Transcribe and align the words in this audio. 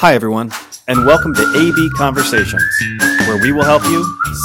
Hi, 0.00 0.14
everyone, 0.14 0.52
and 0.86 1.04
welcome 1.04 1.34
to 1.34 1.42
AB 1.56 1.90
Conversations, 1.96 2.62
where 3.26 3.36
we 3.42 3.50
will 3.50 3.64
help 3.64 3.82
you 3.86 4.04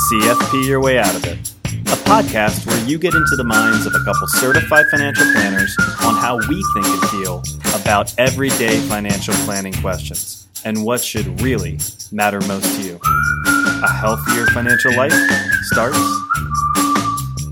CFP 0.10 0.66
your 0.66 0.82
way 0.82 0.98
out 0.98 1.14
of 1.14 1.24
it. 1.26 1.38
A 1.68 1.98
podcast 2.10 2.66
where 2.66 2.84
you 2.88 2.98
get 2.98 3.14
into 3.14 3.36
the 3.36 3.44
minds 3.44 3.86
of 3.86 3.94
a 3.94 4.00
couple 4.04 4.26
certified 4.30 4.88
financial 4.90 5.32
planners 5.32 5.78
on 6.04 6.16
how 6.16 6.38
we 6.50 6.66
think 6.74 6.88
and 6.88 7.10
feel 7.12 7.44
about 7.80 8.12
everyday 8.18 8.80
financial 8.88 9.36
planning 9.46 9.74
questions 9.74 10.48
and 10.66 10.84
what 10.84 11.04
should 11.04 11.40
really 11.40 11.78
matter 12.12 12.42
most 12.48 12.76
to 12.78 12.82
you. 12.82 13.00
A 13.06 13.92
healthier 13.92 14.48
financial 14.48 14.96
life 14.96 15.14
starts 15.66 16.00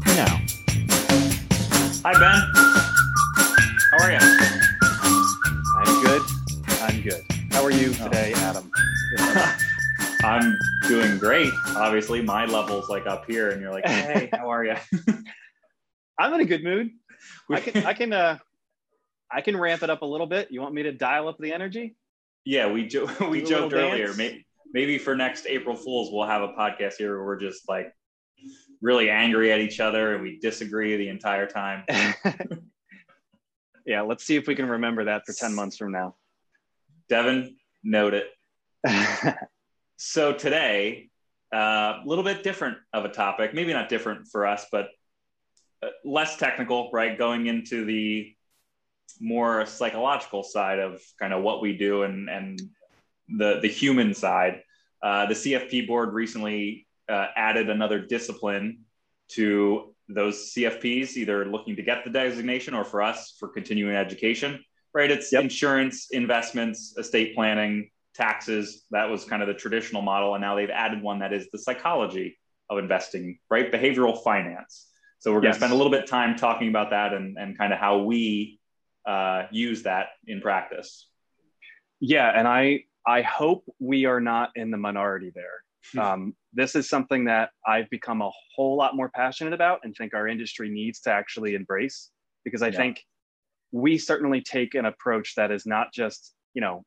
now. 0.07 0.41
Hi, 2.03 2.19
Ben. 2.19 2.50
Are 7.71 7.77
you 7.77 7.93
today, 7.93 8.33
Adam? 8.35 8.69
I'm 10.23 10.57
doing 10.87 11.17
great. 11.17 11.51
Obviously, 11.75 12.21
my 12.21 12.45
level's 12.45 12.89
like 12.89 13.07
up 13.07 13.25
here, 13.25 13.51
and 13.51 13.61
you're 13.61 13.71
like, 13.71 13.87
"Hey, 13.87 14.29
how 14.33 14.49
are 14.49 14.65
you?" 14.65 14.75
I'm 16.19 16.33
in 16.33 16.41
a 16.41 16.45
good 16.45 16.63
mood. 16.63 16.91
I 17.49 17.61
can, 17.61 17.85
I 17.85 17.93
can, 17.93 18.13
uh, 18.13 18.37
I 19.31 19.41
can 19.41 19.57
ramp 19.57 19.83
it 19.83 19.89
up 19.89 20.01
a 20.01 20.05
little 20.05 20.27
bit. 20.27 20.49
You 20.51 20.61
want 20.61 20.73
me 20.73 20.83
to 20.83 20.91
dial 20.91 21.27
up 21.27 21.37
the 21.39 21.53
energy? 21.53 21.95
yeah, 22.45 22.71
we 22.71 22.87
jo- 22.87 23.09
we 23.29 23.41
joked 23.41 23.73
earlier. 23.73 24.13
Maybe, 24.15 24.45
maybe 24.73 24.97
for 24.97 25.15
next 25.15 25.45
April 25.47 25.75
Fools, 25.75 26.09
we'll 26.11 26.27
have 26.27 26.41
a 26.41 26.49
podcast 26.49 26.95
here 26.97 27.15
where 27.15 27.25
we're 27.25 27.39
just 27.39 27.69
like 27.69 27.93
really 28.81 29.09
angry 29.09 29.51
at 29.51 29.59
each 29.59 29.79
other 29.79 30.15
and 30.15 30.23
we 30.23 30.39
disagree 30.39 30.97
the 30.97 31.07
entire 31.07 31.47
time. 31.47 31.83
yeah, 33.85 34.01
let's 34.01 34.25
see 34.25 34.35
if 34.35 34.47
we 34.47 34.55
can 34.55 34.67
remember 34.67 35.05
that 35.05 35.25
for 35.25 35.33
10 35.33 35.53
months 35.53 35.77
from 35.77 35.91
now. 35.91 36.15
Devin, 37.09 37.55
note 37.83 38.13
it. 38.13 38.27
So 40.03 40.33
today, 40.33 41.11
uh, 41.53 41.99
a 41.99 42.03
little 42.07 42.23
bit 42.23 42.41
different 42.41 42.79
of 42.91 43.05
a 43.05 43.09
topic. 43.09 43.53
Maybe 43.53 43.71
not 43.71 43.87
different 43.87 44.27
for 44.27 44.47
us, 44.47 44.65
but 44.71 44.87
uh, 45.83 45.89
less 46.03 46.37
technical, 46.37 46.89
right? 46.91 47.15
Going 47.15 47.45
into 47.45 47.85
the 47.85 48.33
more 49.19 49.67
psychological 49.67 50.41
side 50.41 50.79
of 50.79 50.99
kind 51.19 51.33
of 51.33 51.43
what 51.43 51.61
we 51.61 51.77
do 51.77 52.01
and 52.01 52.31
and 52.31 52.59
the 53.37 53.59
the 53.61 53.67
human 53.67 54.15
side. 54.15 54.63
Uh, 55.03 55.27
the 55.27 55.35
CFP 55.35 55.85
board 55.85 56.13
recently 56.15 56.87
uh, 57.07 57.27
added 57.35 57.69
another 57.69 57.99
discipline 57.99 58.79
to 59.33 59.93
those 60.09 60.51
CFPs, 60.51 61.15
either 61.15 61.45
looking 61.45 61.75
to 61.75 61.83
get 61.83 62.03
the 62.05 62.09
designation 62.09 62.73
or 62.73 62.85
for 62.85 63.03
us 63.03 63.35
for 63.39 63.49
continuing 63.49 63.95
education. 63.95 64.65
Right? 64.93 65.09
It's 65.09 65.31
Yep. 65.31 65.43
insurance, 65.43 66.07
investments, 66.11 66.95
estate 66.97 67.33
planning, 67.35 67.89
taxes. 68.13 68.85
That 68.91 69.09
was 69.09 69.23
kind 69.23 69.41
of 69.41 69.47
the 69.47 69.53
traditional 69.53 70.01
model, 70.01 70.35
and 70.35 70.41
now 70.41 70.55
they've 70.55 70.69
added 70.69 71.01
one 71.01 71.19
that 71.19 71.31
is 71.33 71.49
the 71.51 71.57
psychology 71.57 72.37
of 72.69 72.77
investing, 72.77 73.39
right? 73.49 73.71
Behavioral 73.71 74.21
finance. 74.23 74.89
So 75.19 75.31
we're 75.33 75.41
going 75.41 75.53
to 75.53 75.59
spend 75.59 75.71
a 75.71 75.75
little 75.75 75.91
bit 75.91 76.03
of 76.03 76.09
time 76.09 76.35
talking 76.35 76.67
about 76.69 76.89
that 76.89 77.13
and, 77.13 77.37
and 77.37 77.57
kind 77.57 77.71
of 77.71 77.79
how 77.79 77.99
we 77.99 78.59
uh, 79.05 79.43
use 79.51 79.83
that 79.83 80.07
in 80.27 80.41
practice. 80.41 81.07
yeah, 81.99 82.31
and 82.35 82.47
I, 82.47 82.85
I 83.05 83.21
hope 83.21 83.63
we 83.79 84.05
are 84.05 84.19
not 84.19 84.49
in 84.55 84.71
the 84.71 84.77
minority 84.77 85.31
there. 85.33 85.63
Um, 86.03 86.35
this 86.53 86.75
is 86.75 86.87
something 86.89 87.25
that 87.25 87.49
I've 87.67 87.89
become 87.89 88.21
a 88.21 88.29
whole 88.55 88.77
lot 88.77 88.95
more 88.95 89.09
passionate 89.09 89.53
about 89.53 89.79
and 89.83 89.95
think 89.95 90.13
our 90.13 90.27
industry 90.27 90.69
needs 90.69 90.99
to 91.01 91.11
actually 91.11 91.55
embrace 91.55 92.09
because 92.45 92.61
I 92.61 92.67
Yeah. 92.67 92.77
think 92.77 93.03
we 93.71 93.97
certainly 93.97 94.41
take 94.41 94.75
an 94.75 94.85
approach 94.85 95.35
that 95.35 95.51
is 95.51 95.65
not 95.65 95.93
just, 95.93 96.33
you 96.53 96.61
know, 96.61 96.83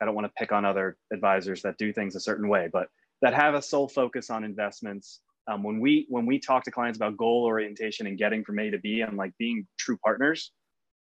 I 0.00 0.04
don't 0.04 0.14
want 0.14 0.26
to 0.26 0.32
pick 0.36 0.50
on 0.52 0.64
other 0.64 0.96
advisors 1.12 1.62
that 1.62 1.78
do 1.78 1.92
things 1.92 2.16
a 2.16 2.20
certain 2.20 2.48
way, 2.48 2.68
but 2.72 2.88
that 3.20 3.34
have 3.34 3.54
a 3.54 3.62
sole 3.62 3.88
focus 3.88 4.30
on 4.30 4.42
investments. 4.42 5.20
Um, 5.46 5.62
when 5.62 5.80
we 5.80 6.06
when 6.08 6.26
we 6.26 6.38
talk 6.38 6.64
to 6.64 6.70
clients 6.70 6.96
about 6.98 7.16
goal 7.16 7.44
orientation 7.44 8.06
and 8.06 8.18
getting 8.18 8.44
from 8.44 8.58
A 8.58 8.70
to 8.70 8.78
B 8.78 9.00
and 9.00 9.16
like 9.16 9.32
being 9.38 9.66
true 9.78 9.96
partners, 9.98 10.52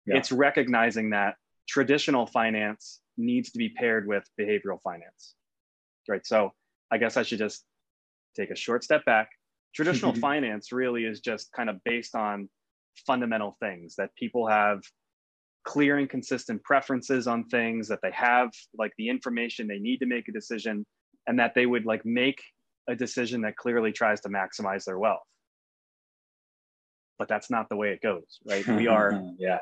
Yeah. 0.07 0.17
it's 0.17 0.31
recognizing 0.33 1.11
that 1.11 1.37
traditional 1.69 2.27
finance 2.27 3.01
needs 3.17 3.51
to 3.53 3.59
be 3.59 3.71
paired 3.71 4.07
with 4.07 4.25
behavioral 4.39 4.81
finance. 4.83 5.35
Right. 6.09 6.27
So 6.27 6.53
I 6.91 6.99
guess 6.99 7.17
I 7.17 7.23
should 7.23 7.39
just 7.39 7.65
take 8.37 8.51
a 8.51 8.57
short 8.57 8.85
step 8.85 9.05
back. 9.05 9.31
Traditional 9.75 10.15
finance 10.29 10.73
really 10.73 11.05
is 11.05 11.21
just 11.21 11.53
kind 11.53 11.71
of 11.71 11.83
based 11.85 12.15
on 12.15 12.49
fundamental 13.07 13.57
things 13.61 13.97
that 13.97 14.15
people 14.17 14.47
have 14.47 14.83
clear 15.65 15.99
and 15.99 16.09
consistent 16.09 16.63
preferences 16.63 17.27
on 17.27 17.45
things 17.45 17.89
that 17.89 18.01
they 18.03 18.11
have 18.13 18.51
like 18.77 18.93
the 18.97 19.09
information 19.09 19.67
they 19.67 19.79
need 19.79 19.99
to 19.99 20.07
make 20.07 20.27
a 20.29 20.33
decision 20.33 20.87
and 21.27 21.39
that 21.39 21.55
they 21.55 21.67
would 21.67 21.85
like 21.85 22.05
make 22.05 22.41
a 22.89 22.95
decision 22.95 23.43
that 23.43 23.57
clearly 23.57 23.93
tries 23.93 24.21
to 24.23 24.29
maximize 24.29 24.85
their 24.85 24.99
wealth. 24.99 25.21
But 27.19 27.29
that's 27.29 27.51
not 27.51 27.69
the 27.69 27.77
way 27.77 27.91
it 27.91 28.01
goes 28.01 28.39
right? 28.45 28.67
We 28.67 28.87
are 28.87 29.23
yeah. 29.39 29.59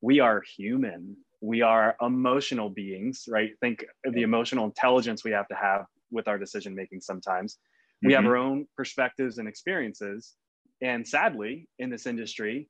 we 0.00 0.20
are 0.20 0.42
human. 0.56 1.16
We 1.40 1.62
are 1.62 1.96
emotional 2.00 2.68
beings 2.68 3.24
right? 3.28 3.50
Think 3.60 3.84
of 4.04 4.12
the 4.12 4.22
emotional 4.22 4.66
intelligence 4.66 5.24
we 5.24 5.30
have 5.32 5.48
to 5.48 5.54
have 5.54 5.86
with 6.10 6.28
our 6.28 6.38
decision 6.38 6.74
making 6.74 7.00
sometimes. 7.00 7.58
We 8.02 8.12
have 8.12 8.24
Mhm. 8.24 8.28
our 8.28 8.36
own 8.36 8.66
perspectives 8.76 9.38
and 9.38 9.48
experiences 9.48 10.34
and 10.82 11.06
sadly 11.06 11.68
in 11.78 11.88
this 11.88 12.06
industry 12.06 12.68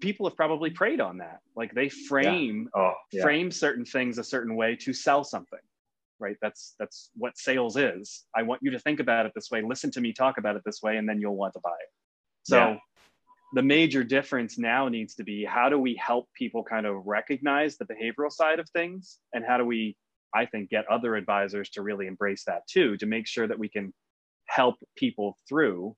people 0.00 0.26
have 0.26 0.36
probably 0.36 0.70
preyed 0.70 0.98
on 1.00 1.18
that. 1.18 1.40
Like 1.54 1.74
they 1.74 1.88
frame 1.90 2.70
Oh, 2.74 2.94
yeah. 3.12 3.22
frame 3.22 3.50
certain 3.50 3.84
things 3.84 4.16
a 4.16 4.24
certain 4.24 4.56
way 4.56 4.76
to 4.76 4.92
sell 4.92 5.24
something 5.24 5.58
right? 6.22 6.36
That's 6.42 6.74
that's 6.78 7.10
what 7.16 7.38
sales 7.38 7.78
is. 7.78 8.26
I 8.36 8.42
want 8.42 8.60
you 8.62 8.70
to 8.72 8.78
think 8.78 9.00
about 9.00 9.24
it 9.26 9.32
this 9.34 9.50
way 9.50 9.62
listen 9.62 9.90
to 9.92 10.00
me 10.02 10.12
talk 10.12 10.36
about 10.38 10.54
it 10.56 10.62
this 10.66 10.82
way 10.82 10.98
and 10.98 11.08
then 11.08 11.18
you'll 11.20 11.36
want 11.36 11.54
to 11.54 11.60
buy 11.60 11.70
it. 11.80 11.88
So 12.42 12.56
Yeah. 12.56 12.76
the 13.54 13.62
major 13.62 14.04
difference 14.04 14.58
now 14.58 14.88
needs 14.88 15.14
to 15.16 15.24
be 15.24 15.44
how 15.44 15.68
do 15.70 15.78
we 15.78 15.94
help 15.96 16.28
people 16.34 16.62
kind 16.62 16.86
of 16.86 17.06
recognize 17.06 17.76
the 17.78 17.86
behavioral 17.86 18.30
side 18.30 18.58
of 18.58 18.68
things? 18.70 19.18
And 19.32 19.44
how 19.46 19.56
do 19.58 19.64
we 19.64 19.96
i 20.34 20.46
think 20.46 20.70
get 20.70 20.86
other 20.88 21.16
advisors 21.16 21.70
to 21.70 21.82
really 21.82 22.06
embrace 22.06 22.44
that 22.44 22.62
too 22.68 22.96
to 22.98 23.06
make 23.06 23.26
sure 23.26 23.48
that 23.48 23.58
we 23.58 23.68
can 23.68 23.92
help 24.46 24.76
people 24.96 25.38
through 25.48 25.96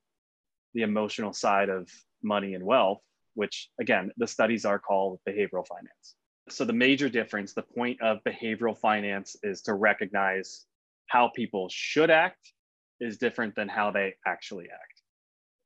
the 0.75 0.83
emotional 0.83 1.33
side 1.33 1.69
of 1.69 1.89
money 2.23 2.55
and 2.55 2.65
wealth 2.65 3.01
which 3.35 3.69
again 3.81 4.11
the 4.17 4.27
studies 4.27 4.65
are 4.65 4.79
called 4.79 5.19
behavioral 5.29 5.67
finance 5.67 6.15
so 6.49 6.65
the 6.65 6.73
major 6.73 7.09
difference 7.09 7.53
the 7.55 7.63
point 7.63 8.01
of 8.03 8.19
behavioral 8.25 8.77
finance 8.77 9.37
is 9.43 9.63
to 9.63 9.75
recognize 9.75 10.67
how 11.07 11.29
people 11.35 11.69
should 11.71 12.11
act 12.11 12.53
is 13.01 13.19
different 13.19 13.55
than 13.55 13.69
how 13.69 13.91
they 13.91 14.15
actually 14.27 14.67
act 14.67 15.03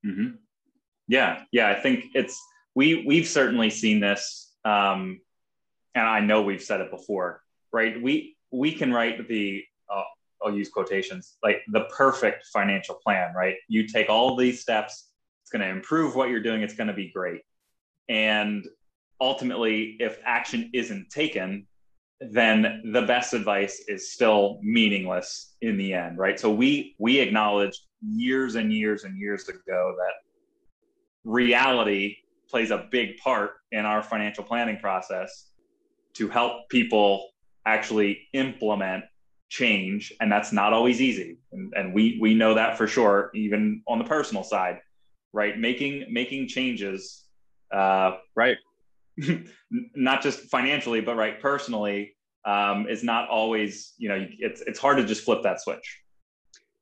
hmm 0.04 0.28
Yeah, 1.08 1.42
yeah. 1.52 1.68
I 1.68 1.80
think 1.80 2.04
it's 2.14 2.40
we 2.74 3.04
we've 3.06 3.26
certainly 3.28 3.70
seen 3.70 4.00
this, 4.00 4.52
um, 4.64 5.20
and 5.94 6.06
I 6.06 6.20
know 6.20 6.42
we've 6.42 6.62
said 6.62 6.80
it 6.80 6.90
before, 6.90 7.42
right? 7.72 8.00
We 8.00 8.36
we 8.52 8.72
can 8.72 8.92
write 8.92 9.28
the 9.28 9.64
uh, 9.92 10.02
I'll 10.46 10.54
use 10.54 10.68
quotations 10.68 11.36
like 11.42 11.62
the 11.72 11.84
perfect 11.96 12.46
financial 12.46 12.94
plan, 12.94 13.34
right? 13.34 13.56
You 13.68 13.86
take 13.86 14.08
all 14.08 14.36
these 14.36 14.60
steps, 14.60 15.10
it's 15.42 15.50
going 15.50 15.62
to 15.62 15.68
improve 15.68 16.14
what 16.14 16.28
you're 16.28 16.42
doing. 16.42 16.62
It's 16.62 16.74
going 16.74 16.88
to 16.88 16.94
be 16.94 17.10
great, 17.10 17.42
and 18.08 18.66
ultimately, 19.20 19.96
if 20.00 20.18
action 20.24 20.70
isn't 20.72 21.10
taken, 21.10 21.66
then 22.20 22.82
the 22.92 23.02
best 23.02 23.34
advice 23.34 23.84
is 23.88 24.12
still 24.12 24.58
meaningless 24.62 25.56
in 25.60 25.76
the 25.76 25.92
end, 25.92 26.18
right? 26.18 26.38
So 26.38 26.50
we 26.50 26.94
we 26.98 27.18
acknowledged 27.18 27.80
years 28.02 28.54
and 28.54 28.72
years 28.72 29.04
and 29.04 29.18
years 29.18 29.48
ago 29.48 29.94
that 29.98 30.12
reality 31.24 32.16
plays 32.48 32.70
a 32.70 32.86
big 32.90 33.16
part 33.18 33.52
in 33.72 33.84
our 33.84 34.02
financial 34.02 34.44
planning 34.44 34.78
process 34.78 35.50
to 36.14 36.28
help 36.28 36.68
people 36.70 37.28
actually 37.66 38.28
implement 38.32 39.04
change 39.48 40.12
and 40.20 40.30
that's 40.30 40.52
not 40.52 40.72
always 40.72 41.00
easy. 41.00 41.38
And, 41.52 41.72
and 41.76 41.94
we 41.94 42.18
we 42.20 42.34
know 42.34 42.54
that 42.54 42.76
for 42.76 42.86
sure 42.86 43.30
even 43.34 43.82
on 43.86 43.98
the 43.98 44.04
personal 44.04 44.42
side 44.42 44.80
right? 45.36 45.58
Making 45.58 46.06
making 46.10 46.48
changes 46.48 47.24
uh, 47.72 48.16
right. 48.34 48.56
not 49.94 50.22
just 50.22 50.40
financially 50.50 51.00
but 51.00 51.16
right 51.16 51.40
personally 51.40 52.14
um, 52.44 52.86
is 52.88 53.02
not 53.02 53.28
always 53.28 53.94
you 53.96 54.08
know 54.08 54.26
it's 54.38 54.62
it's 54.62 54.78
hard 54.78 54.96
to 54.96 55.04
just 55.04 55.24
flip 55.24 55.42
that 55.42 55.60
switch. 55.60 56.00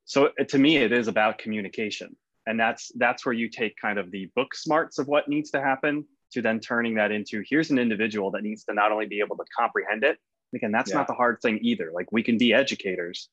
So 0.05 0.31
uh, 0.41 0.45
to 0.45 0.59
me 0.59 0.77
it 0.77 0.93
is 0.93 1.09
about 1.09 1.39
communication. 1.39 2.17
And 2.47 2.61
that's 2.61 2.93
that's 2.97 3.27
where 3.27 3.33
you 3.33 3.49
take 3.49 3.75
kind 3.77 3.99
of 3.99 4.11
the 4.11 4.31
book 4.37 4.55
smarts 4.55 4.99
of 4.99 5.09
what 5.09 5.29
needs 5.29 5.51
to 5.53 5.61
happen 5.61 6.05
to 6.33 6.43
then 6.43 6.61
turning 6.61 6.95
that 6.95 7.11
into 7.11 7.43
here's 7.49 7.71
an 7.71 7.79
individual 7.79 8.31
that 8.33 8.43
needs 8.43 8.65
to 8.65 8.75
not 8.75 8.93
only 8.93 9.07
be 9.07 9.21
able 9.21 9.37
to 9.37 9.45
comprehend 9.57 10.05
it 10.05 10.19
again 10.55 10.73
that's 10.73 10.91
Yeah. 10.91 10.99
not 10.99 11.07
the 11.07 11.15
hard 11.15 11.41
thing 11.41 11.59
either 11.63 11.91
like 11.93 12.11
we 12.13 12.23
can 12.23 12.39
be 12.39 12.53
educators 12.53 13.29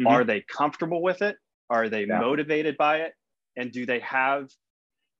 Mhm. 0.00 0.08
are 0.08 0.24
they 0.24 0.40
comfortable 0.40 1.02
with 1.02 1.22
it 1.22 1.36
are 1.70 1.88
they 1.88 2.04
Yeah. 2.04 2.20
motivated 2.20 2.76
by 2.76 3.02
it 3.02 3.14
and 3.56 3.72
do 3.72 3.86
they 3.86 4.00
have 4.00 4.50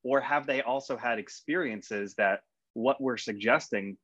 or 0.03 0.21
have 0.21 0.47
they 0.47 0.63
also 0.63 0.97
had 0.97 1.19
experiences 1.19 2.15
that 2.15 2.43
what 2.75 3.01
we're 3.01 3.17
suggesting 3.17 3.97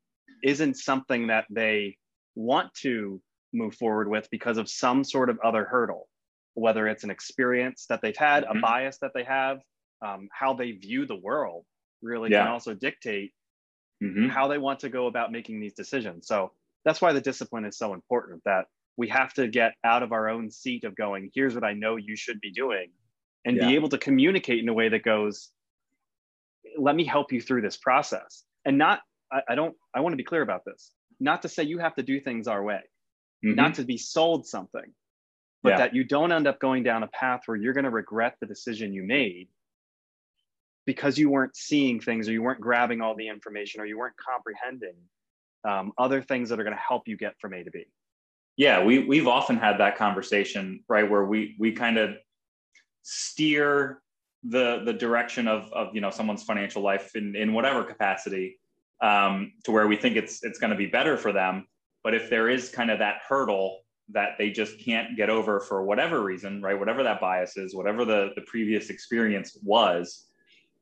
isn't 0.42 0.76
something 0.76 1.26
that 1.26 1.46
they 1.50 1.96
want 2.34 2.72
to 2.74 3.20
move 3.52 3.74
forward 3.74 4.08
with 4.08 4.28
because 4.30 4.58
of 4.58 4.68
some 4.68 5.04
sort 5.04 5.28
of 5.28 5.38
other 5.44 5.64
hurdle, 5.64 6.08
whether 6.54 6.86
it's 6.88 7.04
an 7.04 7.10
experience 7.10 7.86
that 7.88 8.00
they've 8.00 8.16
had, 8.16 8.44
mm-hmm. 8.44 8.58
a 8.58 8.60
bias 8.60 8.98
that 8.98 9.12
they 9.14 9.24
have, 9.24 9.60
um, 10.02 10.28
how 10.32 10.54
they 10.54 10.72
view 10.72 11.06
the 11.06 11.16
world 11.16 11.64
really 12.02 12.30
yeah. 12.30 12.44
can 12.44 12.52
also 12.52 12.72
dictate 12.72 13.32
mm-hmm. 14.02 14.28
how 14.28 14.48
they 14.48 14.58
want 14.58 14.80
to 14.80 14.88
go 14.88 15.06
about 15.06 15.32
making 15.32 15.60
these 15.60 15.74
decisions. 15.74 16.26
So 16.26 16.52
that's 16.84 17.00
why 17.00 17.12
the 17.12 17.20
discipline 17.20 17.64
is 17.64 17.76
so 17.76 17.94
important 17.94 18.42
that 18.44 18.66
we 18.96 19.08
have 19.08 19.32
to 19.34 19.48
get 19.48 19.72
out 19.84 20.02
of 20.02 20.12
our 20.12 20.28
own 20.28 20.50
seat 20.50 20.84
of 20.84 20.94
going, 20.94 21.30
here's 21.34 21.54
what 21.54 21.64
I 21.64 21.72
know 21.74 21.96
you 21.96 22.16
should 22.16 22.40
be 22.40 22.50
doing, 22.50 22.90
and 23.44 23.56
yeah. 23.56 23.68
be 23.68 23.74
able 23.74 23.88
to 23.90 23.98
communicate 23.98 24.58
in 24.58 24.68
a 24.68 24.74
way 24.74 24.88
that 24.88 25.02
goes, 25.02 25.50
let 26.78 26.94
me 26.94 27.04
help 27.04 27.32
you 27.32 27.40
through 27.40 27.62
this 27.62 27.76
process. 27.76 28.44
And 28.64 28.76
not, 28.78 29.00
I, 29.32 29.40
I 29.50 29.54
don't, 29.54 29.74
I 29.94 30.00
want 30.00 30.12
to 30.12 30.16
be 30.18 30.24
clear 30.24 30.42
about 30.42 30.64
this, 30.64 30.92
not 31.18 31.42
to 31.42 31.48
say 31.48 31.62
you 31.62 31.78
have 31.78 31.94
to 31.94 32.02
do 32.02 32.20
things 32.20 32.46
our 32.46 32.62
way, 32.62 32.80
mm-hmm. 33.44 33.54
not 33.54 33.74
to 33.74 33.84
be 33.84 33.96
sold 33.96 34.46
something, 34.46 34.92
but 35.62 35.70
yeah. 35.70 35.76
that 35.78 35.94
you 35.94 36.04
don't 36.04 36.32
end 36.32 36.46
up 36.46 36.58
going 36.58 36.82
down 36.82 37.02
a 37.02 37.08
path 37.08 37.42
where 37.46 37.56
you're 37.56 37.74
going 37.74 37.84
to 37.84 37.90
regret 37.90 38.36
the 38.40 38.46
decision 38.46 38.92
you 38.92 39.02
made 39.02 39.48
because 40.86 41.18
you 41.18 41.30
weren't 41.30 41.56
seeing 41.56 42.00
things 42.00 42.28
or 42.28 42.32
you 42.32 42.42
weren't 42.42 42.60
grabbing 42.60 43.00
all 43.00 43.14
the 43.14 43.28
information 43.28 43.80
or 43.80 43.86
you 43.86 43.98
weren't 43.98 44.16
comprehending 44.16 44.94
um, 45.68 45.92
other 45.98 46.22
things 46.22 46.48
that 46.48 46.60
are 46.60 46.64
going 46.64 46.76
to 46.76 46.82
help 46.82 47.08
you 47.08 47.16
get 47.16 47.38
from 47.40 47.54
A 47.54 47.62
to 47.64 47.70
B. 47.70 47.84
Yeah, 48.56 48.84
we 48.84 49.00
we've 49.00 49.28
often 49.28 49.56
had 49.56 49.78
that 49.78 49.96
conversation, 49.96 50.84
right, 50.88 51.08
where 51.08 51.24
we 51.24 51.56
we 51.58 51.72
kind 51.72 51.96
of 51.96 52.16
steer 53.02 54.02
the 54.44 54.82
the 54.84 54.92
direction 54.92 55.48
of 55.48 55.72
of 55.72 55.94
you 55.94 56.00
know 56.00 56.10
someone's 56.10 56.42
financial 56.42 56.82
life 56.82 57.14
in 57.16 57.36
in 57.36 57.52
whatever 57.52 57.84
capacity 57.84 58.58
um, 59.00 59.52
to 59.64 59.72
where 59.72 59.86
we 59.86 59.96
think 59.96 60.16
it's 60.16 60.42
it's 60.42 60.58
going 60.58 60.70
to 60.70 60.76
be 60.76 60.86
better 60.86 61.16
for 61.16 61.32
them. 61.32 61.66
But 62.02 62.14
if 62.14 62.30
there 62.30 62.48
is 62.48 62.70
kind 62.70 62.90
of 62.90 62.98
that 62.98 63.18
hurdle 63.28 63.80
that 64.12 64.30
they 64.38 64.50
just 64.50 64.78
can't 64.80 65.16
get 65.16 65.30
over 65.30 65.60
for 65.60 65.84
whatever 65.84 66.22
reason, 66.22 66.60
right, 66.60 66.78
whatever 66.78 67.02
that 67.02 67.20
bias 67.20 67.56
is, 67.56 67.74
whatever 67.74 68.04
the 68.04 68.30
the 68.34 68.42
previous 68.42 68.90
experience 68.90 69.56
was, 69.62 70.26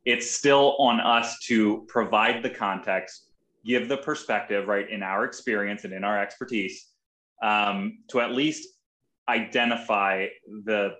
it's 0.04 0.30
still 0.30 0.76
on 0.78 1.00
us 1.00 1.38
to 1.40 1.84
provide 1.88 2.42
the 2.42 2.50
context, 2.50 3.27
give 3.68 3.88
the 3.88 3.98
perspective, 3.98 4.66
right, 4.66 4.88
in 4.90 5.02
our 5.02 5.24
experience 5.24 5.84
and 5.84 5.92
in 5.92 6.02
our 6.02 6.20
expertise, 6.20 6.86
um, 7.42 7.98
to 8.08 8.20
at 8.20 8.32
least 8.32 8.66
identify 9.28 10.26
the 10.64 10.94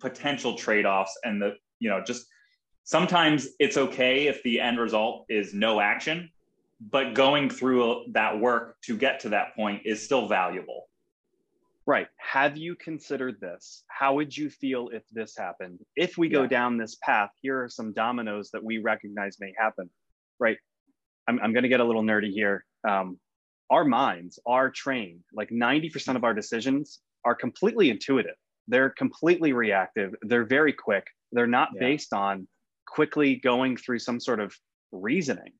potential 0.00 0.56
trade-offs 0.56 1.14
and 1.24 1.40
the, 1.40 1.54
you 1.78 1.90
know, 1.90 2.02
just 2.02 2.26
sometimes 2.84 3.48
it's 3.58 3.76
okay 3.76 4.26
if 4.26 4.42
the 4.42 4.58
end 4.58 4.78
result 4.78 5.26
is 5.28 5.52
no 5.52 5.78
action, 5.80 6.30
but 6.90 7.14
going 7.14 7.50
through 7.50 8.04
that 8.12 8.40
work 8.40 8.76
to 8.82 8.96
get 8.96 9.20
to 9.20 9.28
that 9.28 9.54
point 9.54 9.82
is 9.84 10.02
still 10.02 10.26
valuable. 10.26 10.88
Right. 11.86 12.08
Have 12.16 12.56
you 12.56 12.74
considered 12.74 13.40
this? 13.40 13.84
How 13.86 14.14
would 14.14 14.36
you 14.36 14.50
feel 14.50 14.88
if 14.92 15.04
this 15.12 15.36
happened? 15.36 15.78
If 15.94 16.18
we 16.18 16.28
go 16.28 16.46
down 16.46 16.78
this 16.78 16.96
path, 17.02 17.30
here 17.42 17.62
are 17.62 17.68
some 17.68 17.92
dominoes 17.92 18.50
that 18.52 18.64
we 18.64 18.78
recognize 18.78 19.36
may 19.38 19.52
happen. 19.56 19.88
Right. 20.40 20.58
I'm, 21.28 21.40
I'm 21.42 21.52
going 21.52 21.62
to 21.62 21.68
get 21.68 21.80
a 21.80 21.84
little 21.84 22.02
nerdy 22.02 22.30
here. 22.30 22.64
Um, 22.88 23.18
our 23.70 23.84
minds 23.84 24.38
are 24.46 24.70
trained, 24.70 25.20
like 25.34 25.50
90% 25.50 26.16
of 26.16 26.24
our 26.24 26.34
decisions 26.34 27.00
are 27.24 27.34
completely 27.34 27.90
intuitive. 27.90 28.36
They're 28.68 28.90
completely 28.90 29.52
reactive. 29.52 30.14
They're 30.22 30.44
very 30.44 30.72
quick. 30.72 31.04
They're 31.32 31.46
not 31.46 31.70
yeah. 31.74 31.80
based 31.80 32.12
on 32.12 32.46
quickly 32.86 33.36
going 33.36 33.76
through 33.76 33.98
some 33.98 34.20
sort 34.20 34.40
of 34.40 34.54
reasoning. 34.92 35.52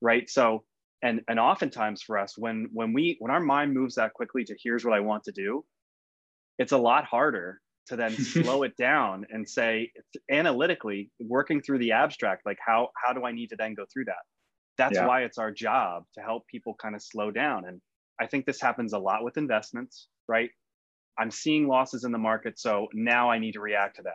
Right. 0.00 0.28
So 0.28 0.64
and 1.02 1.20
and 1.28 1.38
oftentimes 1.38 2.02
for 2.02 2.18
us 2.18 2.36
when 2.36 2.68
when 2.72 2.92
we 2.92 3.16
when 3.20 3.30
our 3.30 3.40
mind 3.40 3.72
moves 3.72 3.94
that 3.96 4.12
quickly 4.14 4.44
to 4.44 4.56
here's 4.62 4.84
what 4.84 4.94
i 4.94 5.00
want 5.00 5.22
to 5.24 5.32
do 5.32 5.64
it's 6.58 6.72
a 6.72 6.78
lot 6.78 7.04
harder 7.04 7.60
to 7.86 7.96
then 7.96 8.10
slow 8.16 8.62
it 8.62 8.76
down 8.76 9.26
and 9.30 9.48
say 9.48 9.90
analytically 10.30 11.10
working 11.20 11.60
through 11.60 11.78
the 11.78 11.92
abstract 11.92 12.42
like 12.46 12.58
how 12.64 12.88
how 13.02 13.12
do 13.12 13.24
i 13.24 13.32
need 13.32 13.48
to 13.48 13.56
then 13.56 13.74
go 13.74 13.84
through 13.92 14.04
that 14.04 14.24
that's 14.78 14.96
yeah. 14.96 15.06
why 15.06 15.22
it's 15.22 15.38
our 15.38 15.50
job 15.50 16.04
to 16.14 16.20
help 16.20 16.46
people 16.46 16.74
kind 16.80 16.94
of 16.94 17.02
slow 17.02 17.30
down 17.30 17.64
and 17.66 17.80
i 18.20 18.26
think 18.26 18.46
this 18.46 18.60
happens 18.60 18.92
a 18.92 18.98
lot 18.98 19.24
with 19.24 19.36
investments 19.36 20.08
right 20.28 20.50
i'm 21.18 21.30
seeing 21.30 21.66
losses 21.66 22.04
in 22.04 22.12
the 22.12 22.18
market 22.18 22.58
so 22.58 22.88
now 22.92 23.30
i 23.30 23.38
need 23.38 23.52
to 23.52 23.60
react 23.60 23.96
to 23.96 24.02
that 24.02 24.12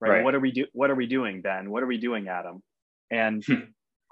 right, 0.00 0.10
right. 0.10 0.24
what 0.24 0.34
are 0.34 0.40
we 0.40 0.50
do 0.50 0.66
what 0.72 0.90
are 0.90 0.94
we 0.94 1.06
doing 1.06 1.42
ben 1.42 1.70
what 1.70 1.82
are 1.82 1.86
we 1.86 1.98
doing 1.98 2.28
adam 2.28 2.62
and 3.10 3.44
hmm. 3.46 3.54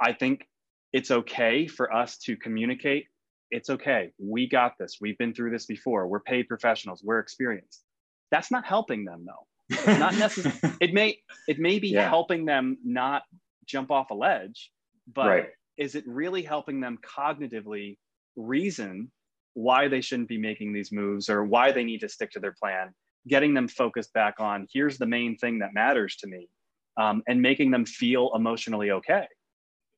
i 0.00 0.12
think 0.12 0.46
it's 0.92 1.10
okay 1.10 1.66
for 1.66 1.92
us 1.92 2.18
to 2.18 2.36
communicate. 2.36 3.06
It's 3.50 3.70
okay. 3.70 4.12
We 4.18 4.48
got 4.48 4.74
this. 4.78 4.98
We've 5.00 5.18
been 5.18 5.34
through 5.34 5.50
this 5.50 5.66
before. 5.66 6.06
We're 6.06 6.20
paid 6.20 6.48
professionals. 6.48 7.02
We're 7.04 7.18
experienced. 7.18 7.82
That's 8.30 8.50
not 8.50 8.64
helping 8.64 9.04
them 9.04 9.26
though. 9.26 9.46
It's 9.76 9.98
not 9.98 10.14
necessary. 10.16 10.54
it 10.80 10.92
may 10.92 11.18
it 11.48 11.58
may 11.58 11.78
be 11.78 11.88
yeah. 11.88 12.08
helping 12.08 12.44
them 12.44 12.78
not 12.84 13.22
jump 13.66 13.90
off 13.90 14.10
a 14.10 14.14
ledge, 14.14 14.70
but 15.12 15.26
right. 15.26 15.46
Is 15.76 15.94
it 15.94 16.04
really 16.06 16.42
helping 16.42 16.80
them 16.80 16.98
cognitively 17.04 17.96
reason 18.36 19.10
why 19.54 19.88
they 19.88 20.00
shouldn't 20.00 20.28
be 20.28 20.38
making 20.38 20.72
these 20.72 20.92
moves 20.92 21.28
or 21.28 21.44
why 21.44 21.72
they 21.72 21.84
need 21.84 22.00
to 22.00 22.08
stick 22.08 22.30
to 22.32 22.40
their 22.40 22.54
plan? 22.60 22.92
Getting 23.28 23.54
them 23.54 23.68
focused 23.68 24.12
back 24.12 24.34
on 24.38 24.66
here's 24.72 24.98
the 24.98 25.06
main 25.06 25.36
thing 25.36 25.58
that 25.60 25.74
matters 25.74 26.16
to 26.16 26.26
me, 26.26 26.48
um, 26.96 27.22
and 27.28 27.40
making 27.40 27.70
them 27.70 27.84
feel 27.84 28.30
emotionally 28.34 28.90
okay. 28.90 29.26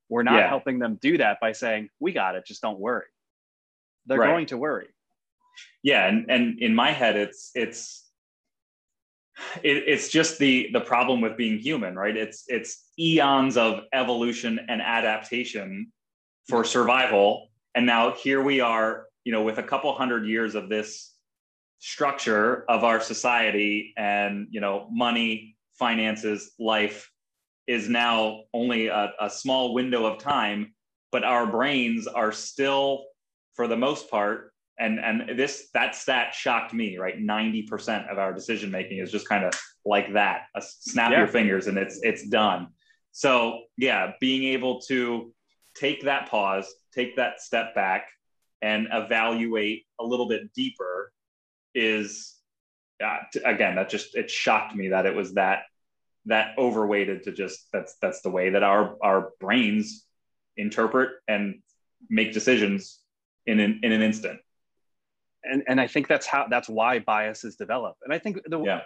We're 0.09 0.23
not 0.23 0.35
yeah. 0.35 0.49
helping 0.49 0.79
them 0.79 0.99
do 1.01 1.17
that 1.19 1.39
by 1.41 1.53
saying, 1.53 1.89
we 2.01 2.13
got 2.13 2.35
it, 2.35 2.45
just 2.47 2.61
don't 2.61 2.79
worry. 2.79 3.07
They're 4.07 4.19
right. 4.19 4.29
going 4.29 4.47
to 4.47 4.59
worry. 4.59 4.89
Yeah. 5.83 6.07
And, 6.07 6.31
and 6.31 6.61
in 6.61 6.75
my 6.75 6.91
head, 6.91 7.17
it's, 7.17 7.51
it's, 7.55 8.04
it, 9.63 9.85
it's 9.87 10.09
just 10.09 10.39
the 10.39 10.71
the 10.73 10.81
problem 10.81 11.21
with 11.21 11.37
being 11.37 11.59
human 11.59 11.95
right? 11.95 12.17
It's 12.17 12.45
it's 12.49 12.91
eons 12.99 13.57
of 13.57 13.81
evolution 13.93 14.61
and 14.69 14.81
adaptation 14.81 15.93
for 16.49 16.65
survival. 16.65 17.49
And 17.75 17.87
now 17.87 18.13
here 18.13 18.43
we 18.43 18.61
are 18.61 19.07
you 19.25 19.33
know 19.33 19.43
with 19.43 19.59
a 19.59 19.63
couple 19.63 19.93
hundred 19.95 20.27
years 20.27 20.55
of 20.55 20.69
this 20.69 21.13
structure 21.79 22.65
of 22.69 22.85
our 22.85 23.01
society 23.01 23.93
and 23.97 24.47
you 24.51 24.61
know 24.61 24.89
money 24.91 25.57
finances 25.79 26.53
life 26.59 27.11
is 27.67 27.89
now 27.89 28.43
only 28.53 28.89
a, 28.89 29.13
a 29.21 29.31
small 29.31 29.75
window 29.75 30.05
of 30.07 30.19
time, 30.19 30.75
but 31.13 31.25
our 31.25 31.47
brains 31.47 32.07
are 32.07 32.33
still, 32.33 33.05
for 33.55 33.67
the 33.67 33.77
most 33.77 34.11
part, 34.11 34.53
and 34.79 34.99
and 34.99 35.39
this 35.39 35.69
that 35.75 35.95
stat 35.95 36.35
shocked 36.35 36.75
me 36.75 36.99
right 36.99 37.19
90% 37.19 38.11
of 38.11 38.19
our 38.19 38.33
decision 38.33 38.71
making 38.71 38.99
is 38.99 39.11
just 39.11 39.29
kind 39.29 39.45
of 39.45 39.53
like 39.85 40.13
that 40.15 40.43
a 40.57 40.63
snap 40.63 41.13
yeah. 41.13 41.19
your 41.19 41.29
fingers 41.29 41.67
and 41.67 41.79
it's 41.79 42.01
it's 42.03 42.27
done 42.29 42.69
so 43.13 43.61
yeah 43.77 44.13
being 44.21 44.53
able 44.53 44.81
to 44.81 45.33
take 45.77 46.03
that 46.03 46.29
pause 46.29 46.73
take 46.95 47.17
that 47.17 47.41
step 47.41 47.75
back 47.75 48.09
and 48.63 48.89
evaluate 48.93 49.85
a 50.01 50.05
little 50.05 50.29
bit 50.29 50.53
deeper 50.55 51.13
is 51.75 52.35
uh, 53.05 53.19
again 53.45 53.77
that 53.77 53.89
just 53.89 54.17
it 54.17 54.31
shocked 54.31 54.75
me 54.75 54.89
that 54.89 55.07
it 55.07 55.15
was 55.15 55.35
that 55.35 55.63
that 56.27 56.57
overweighted 56.59 57.23
to 57.23 57.33
just 57.33 57.69
that's 57.73 57.97
that's 58.01 58.23
the 58.23 58.31
way 58.31 58.51
that 58.51 58.63
our 58.63 58.97
our 59.03 59.31
brains 59.41 60.07
interpret 60.57 61.11
and 61.29 61.57
make 62.09 62.33
decisions 62.33 63.01
in 63.47 63.61
an 63.61 63.81
in 63.83 63.93
an 63.93 64.03
instant. 64.03 64.41
And 65.51 65.63
and 65.69 65.81
I 65.81 65.87
think 65.87 66.09
that's 66.09 66.27
how 66.27 66.47
that's 66.49 66.69
why 66.69 66.99
biases 66.99 67.57
develop. 67.57 67.97
And 68.03 68.13
I 68.13 68.19
think 68.19 68.39
the 68.47 68.61
yeah. 68.63 68.81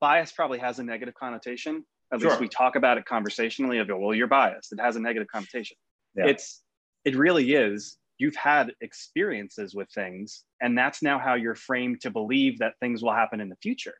bias 0.00 0.32
probably 0.32 0.58
has 0.58 0.78
a 0.78 0.84
negative 0.84 1.14
connotation. 1.14 1.84
At 2.12 2.20
sure. 2.20 2.30
least 2.30 2.40
we 2.40 2.48
talk 2.48 2.76
about 2.76 2.98
it 2.98 3.04
conversationally 3.04 3.78
of 3.78 3.88
well, 3.88 4.14
you're 4.14 4.28
biased. 4.28 4.72
It 4.72 4.80
has 4.80 4.96
a 4.96 5.00
negative 5.00 5.28
connotation. 5.32 5.76
Yeah. 6.14 6.26
It's 6.26 6.62
it 7.04 7.16
really 7.16 7.54
is. 7.54 7.98
You've 8.18 8.36
had 8.36 8.72
experiences 8.80 9.74
with 9.74 9.88
things, 9.94 10.44
and 10.62 10.78
that's 10.78 11.02
now 11.02 11.18
how 11.18 11.34
you're 11.34 11.54
framed 11.54 12.00
to 12.02 12.10
believe 12.10 12.58
that 12.60 12.74
things 12.80 13.02
will 13.02 13.12
happen 13.12 13.40
in 13.40 13.48
the 13.48 13.56
future. 13.62 13.94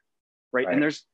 right. 0.53 0.67
right. 0.67 0.73
And 0.73 0.83
there's 0.83 1.05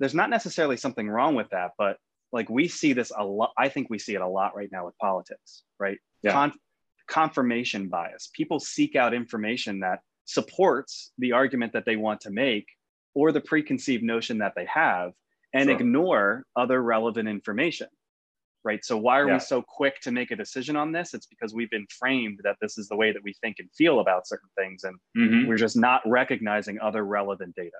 there's 0.00 0.14
not 0.14 0.30
necessarily 0.30 0.76
something 0.76 1.08
wrong 1.08 1.34
with 1.34 1.48
that, 1.50 1.72
but 1.78 1.98
like 2.32 2.48
we 2.48 2.68
see 2.68 2.92
this 2.92 3.12
a 3.16 3.24
lot. 3.24 3.52
I 3.58 3.68
think 3.68 3.90
we 3.90 3.98
see 3.98 4.14
it 4.14 4.22
a 4.22 4.26
lot 4.26 4.56
right 4.56 4.70
now 4.72 4.86
with 4.86 4.96
politics, 4.98 5.62
right? 5.78 5.98
Yeah. 6.22 6.32
Con- 6.32 6.58
confirmation 7.10 7.88
bias. 7.88 8.30
People 8.32 8.60
seek 8.60 8.96
out 8.96 9.12
information 9.12 9.80
that 9.80 10.00
supports 10.24 11.12
the 11.18 11.32
argument 11.32 11.72
that 11.72 11.84
they 11.84 11.96
want 11.96 12.20
to 12.20 12.30
make 12.30 12.66
or 13.14 13.32
the 13.32 13.40
preconceived 13.40 14.04
notion 14.04 14.38
that 14.38 14.52
they 14.56 14.66
have 14.66 15.12
and 15.52 15.68
sure. 15.68 15.76
ignore 15.76 16.44
other 16.54 16.80
relevant 16.80 17.28
information 17.28 17.88
right 18.62 18.84
so 18.84 18.96
why 18.96 19.18
are 19.18 19.26
yeah. 19.26 19.34
we 19.34 19.40
so 19.40 19.60
quick 19.60 20.00
to 20.00 20.12
make 20.12 20.30
a 20.30 20.36
decision 20.36 20.76
on 20.76 20.92
this 20.92 21.14
it's 21.14 21.26
because 21.26 21.52
we've 21.52 21.70
been 21.70 21.86
framed 21.98 22.38
that 22.44 22.54
this 22.60 22.78
is 22.78 22.86
the 22.88 22.94
way 22.94 23.10
that 23.10 23.22
we 23.24 23.34
think 23.42 23.56
and 23.58 23.68
feel 23.72 23.98
about 23.98 24.28
certain 24.28 24.48
things 24.56 24.84
and 24.84 24.96
mm-hmm. 25.18 25.48
we're 25.48 25.56
just 25.56 25.76
not 25.76 26.00
recognizing 26.06 26.78
other 26.80 27.04
relevant 27.04 27.52
data 27.56 27.78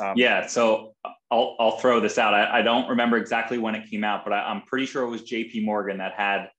um, 0.00 0.14
yeah, 0.16 0.46
so 0.46 0.94
I'll 1.30 1.56
I'll 1.58 1.78
throw 1.78 1.98
this 1.98 2.18
out. 2.18 2.32
I, 2.32 2.58
I, 2.58 2.62
don't 2.62 2.88
remember 2.88 3.16
exactly 3.16 3.58
when 3.58 3.74
it 3.74 3.90
came 3.90 4.04
out, 4.04 4.24
but 4.24 4.32
I, 4.32 4.50
am 4.50 4.62
pretty 4.62 4.86
sure 4.86 5.02
it 5.02 5.08
was 5.08 5.22
J.P. 5.22 5.64
Morgan 5.64 5.98
that 5.98 6.12
had. 6.12 6.50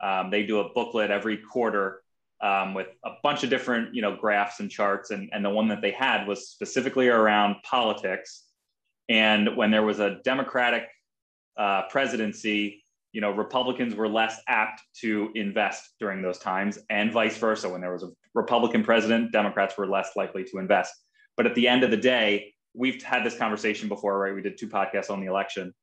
Um, 0.00 0.30
they 0.30 0.44
do 0.44 0.60
a 0.60 0.72
booklet 0.72 1.10
every 1.10 1.38
quarter 1.38 2.02
um, 2.40 2.74
with 2.74 2.88
a 3.04 3.10
bunch 3.22 3.42
of 3.42 3.50
different 3.50 3.94
you 3.94 4.02
know 4.02 4.16
graphs 4.16 4.60
and 4.60 4.70
charts, 4.70 5.10
and 5.10 5.28
and 5.32 5.44
the 5.44 5.50
one 5.50 5.68
that 5.68 5.82
they 5.82 5.90
had 5.90 6.26
was 6.26 6.48
specifically 6.48 7.08
around 7.08 7.56
politics. 7.62 8.44
And 9.08 9.56
when 9.56 9.70
there 9.70 9.82
was 9.82 10.00
a 10.00 10.20
Democratic 10.22 10.84
uh, 11.56 11.82
presidency, 11.88 12.84
you 13.12 13.20
know, 13.20 13.30
Republicans 13.32 13.94
were 13.94 14.08
less 14.08 14.40
apt 14.48 14.82
to 15.00 15.30
invest 15.34 15.94
during 15.98 16.22
those 16.22 16.38
times, 16.38 16.78
and 16.90 17.12
vice 17.12 17.36
versa. 17.38 17.68
When 17.68 17.80
there 17.80 17.92
was 17.92 18.02
a 18.02 18.10
Republican 18.34 18.84
president, 18.84 19.32
Democrats 19.32 19.76
were 19.76 19.86
less 19.86 20.10
likely 20.14 20.44
to 20.44 20.58
invest. 20.58 20.94
But 21.36 21.46
at 21.46 21.54
the 21.54 21.66
end 21.66 21.84
of 21.84 21.90
the 21.90 21.96
day, 21.96 22.52
we've 22.74 23.02
had 23.02 23.24
this 23.24 23.36
conversation 23.36 23.88
before, 23.88 24.18
right? 24.18 24.34
We 24.34 24.42
did 24.42 24.58
two 24.58 24.68
podcasts 24.68 25.10
on 25.10 25.20
the 25.20 25.26
election. 25.26 25.74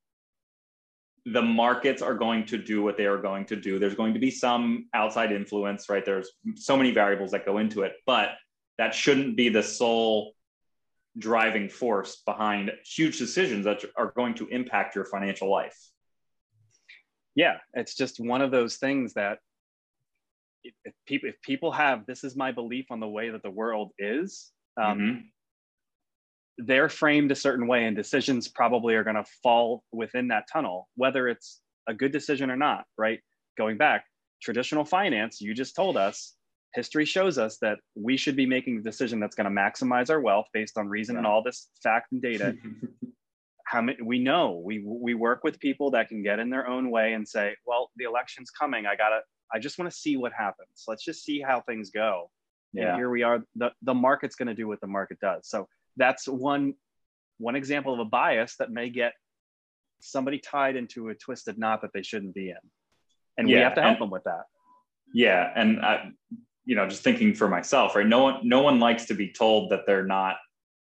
The 1.26 1.42
markets 1.42 2.02
are 2.02 2.14
going 2.14 2.46
to 2.48 2.58
do 2.58 2.84
what 2.84 2.98
they 2.98 3.06
are 3.06 3.18
going 3.18 3.46
to 3.48 3.56
do. 3.56 3.80
There's 3.80 3.96
going 3.96 4.14
to 4.14 4.20
be 4.20 4.30
some 4.30 4.88
outside 4.94 5.32
influence, 5.32 5.90
right? 5.90 6.06
There's 6.06 6.30
so 6.56 6.78
many 6.78 6.92
variables 6.92 7.32
that 7.32 7.46
go 7.46 7.58
into 7.58 7.82
it, 7.82 7.94
but 8.06 8.30
that 8.78 8.94
shouldn't 8.94 9.36
be 9.36 9.50
the 9.50 9.64
sole 9.64 10.34
driving 11.18 11.70
force 11.70 12.22
behind 12.26 12.72
huge 12.86 13.18
decisions 13.18 13.66
that 13.66 13.84
are 13.96 14.14
going 14.16 14.36
to 14.36 14.48
impact 14.48 14.96
your 14.96 15.06
financial 15.06 15.50
life. 15.50 15.78
Yeah, 17.34 17.58
it's 17.74 17.96
just 17.96 18.20
one 18.20 18.42
of 18.42 18.52
those 18.52 18.78
things 18.78 19.14
that 19.14 19.40
if 20.64 20.94
people 21.06 21.30
if 21.30 21.42
people 21.42 21.72
have 21.72 22.06
this 22.06 22.24
is 22.24 22.36
my 22.36 22.52
belief 22.52 22.88
on 22.90 23.00
the 23.00 23.08
way 23.08 23.30
that 23.30 23.44
the 23.44 23.52
world 23.52 23.92
is, 24.00 24.52
um, 24.78 25.00
mm-hmm 25.00 25.20
they're 26.58 26.90
framed 26.90 27.32
a 27.32 27.36
certain 27.36 27.68
way 27.68 27.86
and 27.86 27.96
decisions 27.96 28.48
probably 28.48 28.96
are 28.96 29.04
going 29.04 29.16
to 29.16 29.26
fall 29.44 29.84
within 29.92 30.30
that 30.30 30.46
tunnel 30.52 30.88
whether 30.96 31.28
it's 31.28 31.62
a 31.88 31.94
good 31.94 32.12
decision 32.12 32.50
or 32.50 32.56
not 32.58 32.86
right? 32.98 33.20
Going 33.58 33.78
back 33.78 34.06
traditional 34.42 34.86
finance 34.86 35.42
you 35.42 35.54
just 35.54 35.76
told 35.76 35.98
us 35.98 36.36
history 36.76 37.06
shows 37.06 37.38
us 37.38 37.58
that 37.60 37.80
we 37.96 38.18
should 38.18 38.36
be 38.36 38.46
making 38.46 38.78
a 38.78 38.82
decision 38.82 39.20
that's 39.20 39.36
going 39.36 39.46
to 39.46 39.62
maximize 39.62 40.10
our 40.10 40.20
wealth 40.20 40.48
based 40.54 40.78
on 40.78 40.88
reason 40.90 41.16
and 41.18 41.26
all 41.26 41.42
this 41.42 41.70
fact 41.82 42.12
and 42.12 42.22
data. 42.22 42.54
How 43.66 43.82
many 43.82 43.98
we 44.04 44.20
know 44.20 44.62
we 44.64 44.84
we 44.86 45.16
work 45.16 45.44
with 45.44 45.60
people 45.60 45.90
that 45.92 46.08
can 46.08 46.22
get 46.22 46.38
in 46.38 46.52
their 46.52 46.68
own 46.68 46.92
way 46.92 47.14
and 47.14 47.28
say 47.28 47.56
well 47.66 47.90
the 47.96 48.04
election's 48.04 48.52
coming 48.52 48.86
i 48.86 48.96
gotta 48.96 49.22
i 49.52 49.58
just 49.58 49.80
want 49.80 49.90
to 49.90 49.98
see 49.98 50.18
what 50.18 50.32
happens. 50.38 50.84
Let's 50.88 51.04
just 51.04 51.24
see 51.24 51.42
how 51.42 51.62
things 51.62 51.90
go. 51.90 52.30
Yeah. 52.74 52.90
and 52.90 52.98
here 52.98 53.10
we 53.10 53.24
are 53.24 53.40
the, 53.56 53.72
the 53.82 53.94
market's 53.94 54.36
going 54.36 54.50
to 54.50 54.54
do 54.54 54.68
what 54.68 54.82
the 54.82 54.88
market 54.88 55.20
does. 55.20 55.48
So 55.48 55.68
that's 55.98 56.28
one 56.28 56.74
one 57.38 57.56
example 57.56 57.94
of 57.94 58.00
a 58.00 58.06
bias 58.06 58.56
that 58.58 58.72
may 58.72 58.90
get 58.90 59.14
somebody 60.00 60.40
tied 60.40 60.76
into 60.76 61.10
a 61.10 61.16
twisted 61.16 61.58
knot 61.58 61.82
that 61.82 61.92
they 61.94 62.04
shouldn't 62.04 62.34
be 62.34 62.50
in. 62.50 62.58
And 63.38 63.50
yeah, 63.50 63.58
we 63.58 63.64
have 63.64 63.76
to 63.76 63.82
help 63.82 63.94
and, 63.94 64.04
them 64.04 64.10
with 64.10 64.24
that. 64.24 64.44
Yeah 65.14 65.52
and 65.56 65.80
I, 65.80 66.12
you 66.66 66.76
know 66.76 66.88
just 66.88 67.04
thinking 67.04 67.34
for 67.34 67.48
myself 67.48 67.96
right? 67.96 68.08
No 68.08 68.24
one 68.24 68.48
no 68.48 68.62
one 68.62 68.80
likes 68.80 69.06
to 69.06 69.14
be 69.14 69.32
told 69.32 69.72
that 69.72 69.86
they're 69.86 70.06
not 70.06 70.38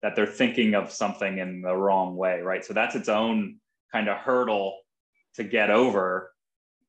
that 0.02 0.14
they're 0.14 0.26
thinking 0.26 0.74
of 0.74 0.92
something 0.92 1.38
in 1.38 1.62
the 1.62 1.74
wrong 1.74 2.16
way 2.16 2.40
right? 2.40 2.64
So 2.64 2.72
that's 2.72 2.94
its 2.94 3.08
own 3.08 3.56
kind 3.92 4.08
of 4.08 4.18
hurdle 4.18 4.78
to 5.34 5.44
get 5.44 5.70
over. 5.70 6.32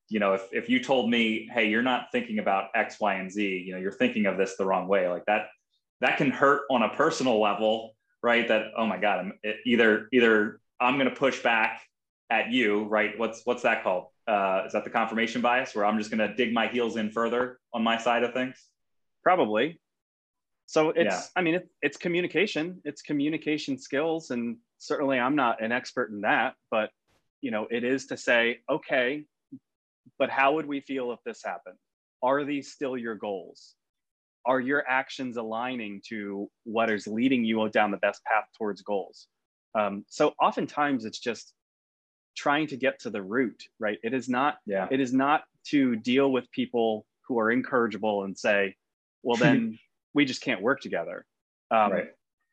You 0.10 0.20
know 0.20 0.34
if, 0.34 0.44
if 0.52 0.70
you 0.70 0.84
told 0.84 1.10
me 1.10 1.50
hey 1.54 1.70
you're 1.70 1.84
not 1.84 2.08
thinking 2.12 2.40
about 2.40 2.70
x 2.76 3.00
y 3.00 3.16
and 3.16 3.32
z 3.32 3.64
you 3.66 3.74
know 3.74 3.80
you're 3.80 3.92
thinking 3.92 4.26
of 4.26 4.38
this 4.38 4.56
the 4.56 4.66
wrong 4.66 4.88
way 4.88 5.08
like 5.08 5.26
that 5.26 5.48
that 6.02 6.18
can 6.18 6.32
hurt 6.32 6.62
on 6.72 6.82
a 6.84 6.90
personal 6.90 7.40
level 7.42 7.96
right? 8.24 8.48
That 8.48 8.72
oh 8.78 8.86
my 8.86 8.98
god, 8.98 9.20
I'm 9.20 9.34
either 9.66 10.08
either 10.12 10.60
I'm 10.80 10.96
going 10.96 11.10
to 11.10 11.16
push 11.16 11.42
back 11.42 11.82
at 12.30 12.52
you, 12.52 12.86
right? 12.86 13.18
What's 13.18 13.46
what's 13.46 13.64
that 13.64 13.84
called? 13.84 14.08
Uh, 14.28 14.64
is 14.68 14.74
that 14.74 14.84
the 14.84 14.90
confirmation 14.90 15.42
bias, 15.42 15.74
where 15.74 15.86
I'm 15.86 15.98
just 15.98 16.12
going 16.12 16.28
to 16.28 16.36
dig 16.36 16.54
my 16.54 16.68
heels 16.68 16.98
in 16.98 17.10
further 17.12 17.60
on 17.74 17.84
my 17.84 17.98
side 17.98 18.24
of 18.24 18.34
things? 18.34 18.56
Probably. 19.24 19.80
So 20.68 20.90
it's, 20.90 21.16
yeah. 21.16 21.22
I 21.36 21.42
mean, 21.42 21.56
it, 21.56 21.70
it's 21.82 21.98
communication. 21.98 22.80
It's 22.86 23.02
communication 23.02 23.80
skills, 23.80 24.30
and 24.30 24.58
certainly 24.78 25.20
I'm 25.20 25.36
not 25.36 25.64
an 25.64 25.72
expert 25.72 26.12
in 26.12 26.22
that, 26.22 26.54
but 26.70 26.92
you 27.42 27.52
know, 27.52 27.68
it 27.72 27.84
is 27.84 28.08
to 28.08 28.18
say, 28.18 28.60
okay, 28.70 29.26
but 30.20 30.30
how 30.30 30.54
would 30.54 30.68
we 30.68 30.82
feel 30.82 31.12
if 31.12 31.20
this 31.26 31.42
happened? 31.44 31.78
Are 32.22 32.44
these 32.44 32.72
still 32.72 32.98
your 32.98 33.16
goals? 33.16 33.76
Are 34.46 34.60
your 34.60 34.84
actions 34.88 35.38
aligning 35.38 36.02
to 36.10 36.50
what 36.64 36.90
is 36.90 37.08
leading 37.08 37.44
you 37.44 37.68
down 37.70 37.92
the 37.92 37.98
best 37.98 38.24
path 38.26 38.46
towards 38.58 38.82
goals 38.82 39.28
um, 39.78 40.04
so 40.08 40.34
oftentimes 40.42 41.06
it's 41.06 41.20
just 41.20 41.54
trying 42.36 42.68
to 42.68 42.78
get 42.78 43.00
to 43.00 43.10
the 43.10 43.22
root 43.22 43.64
right 43.80 43.98
it 44.04 44.14
is 44.14 44.30
not 44.30 44.58
yeah 44.66 44.88
it 44.92 45.00
is 45.00 45.14
not 45.14 45.44
to 45.66 45.96
deal 45.98 46.32
with 46.32 46.50
people 46.52 47.06
who 47.28 47.40
are 47.40 47.52
incorrigible 47.52 48.24
and 48.24 48.38
say 48.38 48.76
well 49.24 49.38
then 49.38 49.78
we 50.14 50.26
just 50.26 50.42
can't 50.42 50.62
work 50.62 50.80
together 50.80 51.26
um, 51.72 51.92
right. 51.92 52.08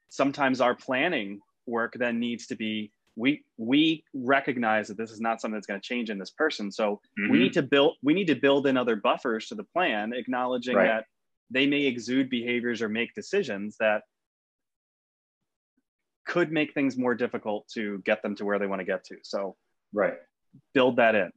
sometimes 0.09 0.61
our 0.61 0.75
planning 0.75 1.41
work 1.67 1.95
then 1.99 2.19
needs 2.19 2.47
to 2.47 2.57
be 2.57 2.91
we 3.17 3.43
we 3.57 4.05
recognize 4.15 4.89
that 4.89 4.97
this 4.97 5.11
is 5.11 5.21
not 5.21 5.41
something 5.41 5.55
that's 5.55 5.67
going 5.67 5.81
to 5.81 5.87
change 5.87 6.11
in 6.11 6.19
this 6.19 6.31
person 6.31 6.71
so 6.71 7.01
mm-hmm. 7.19 7.33
we 7.33 7.39
need 7.39 7.53
to 7.53 7.63
build 7.63 7.95
we 8.03 8.15
need 8.15 8.27
to 8.27 8.35
build 8.35 8.67
in 8.67 8.77
other 8.77 8.97
buffers 8.97 9.47
to 9.47 9.55
the 9.55 9.65
plan 9.65 10.13
acknowledging 10.13 10.77
right. 10.77 10.87
that 10.87 11.05
they 11.51 11.67
may 11.67 11.83
exude 11.83 12.29
behaviors 12.29 12.83
or 12.83 12.89
make 12.89 13.15
decisions 13.15 13.77
that 13.81 14.03
could 16.27 16.51
make 16.51 16.75
things 16.75 16.97
more 16.97 17.15
difficult 17.15 17.69
to 17.75 18.03
get 18.05 18.23
them 18.23 18.35
to 18.37 18.45
where 18.45 18.59
they 18.59 18.67
want 18.67 18.81
to 18.81 18.85
get 18.85 19.05
to. 19.05 19.17
So, 19.23 19.57
right, 19.93 20.15
build 20.75 20.97
that 20.97 21.15
in. 21.15 21.31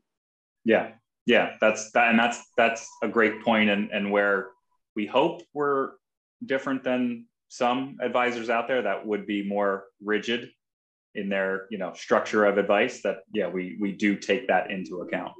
Yeah, 0.65 0.91
yeah, 1.25 1.53
that's 1.61 1.91
that, 1.91 2.09
and 2.09 2.19
that's 2.19 2.43
that's 2.57 2.87
a 3.03 3.07
great 3.07 3.43
point, 3.43 3.69
and 3.69 3.91
and 3.91 4.11
where 4.11 4.49
we 4.95 5.05
hope 5.05 5.41
we're 5.53 5.91
different 6.45 6.83
than 6.83 7.25
some 7.49 7.97
advisors 8.01 8.49
out 8.49 8.67
there 8.67 8.81
that 8.81 9.05
would 9.05 9.25
be 9.25 9.47
more 9.47 9.85
rigid 10.03 10.49
in 11.15 11.29
their 11.29 11.67
you 11.69 11.77
know 11.77 11.93
structure 11.93 12.45
of 12.45 12.57
advice. 12.57 13.01
That 13.03 13.17
yeah, 13.33 13.47
we 13.47 13.77
we 13.79 13.91
do 13.91 14.15
take 14.15 14.47
that 14.47 14.71
into 14.71 15.01
account. 15.01 15.33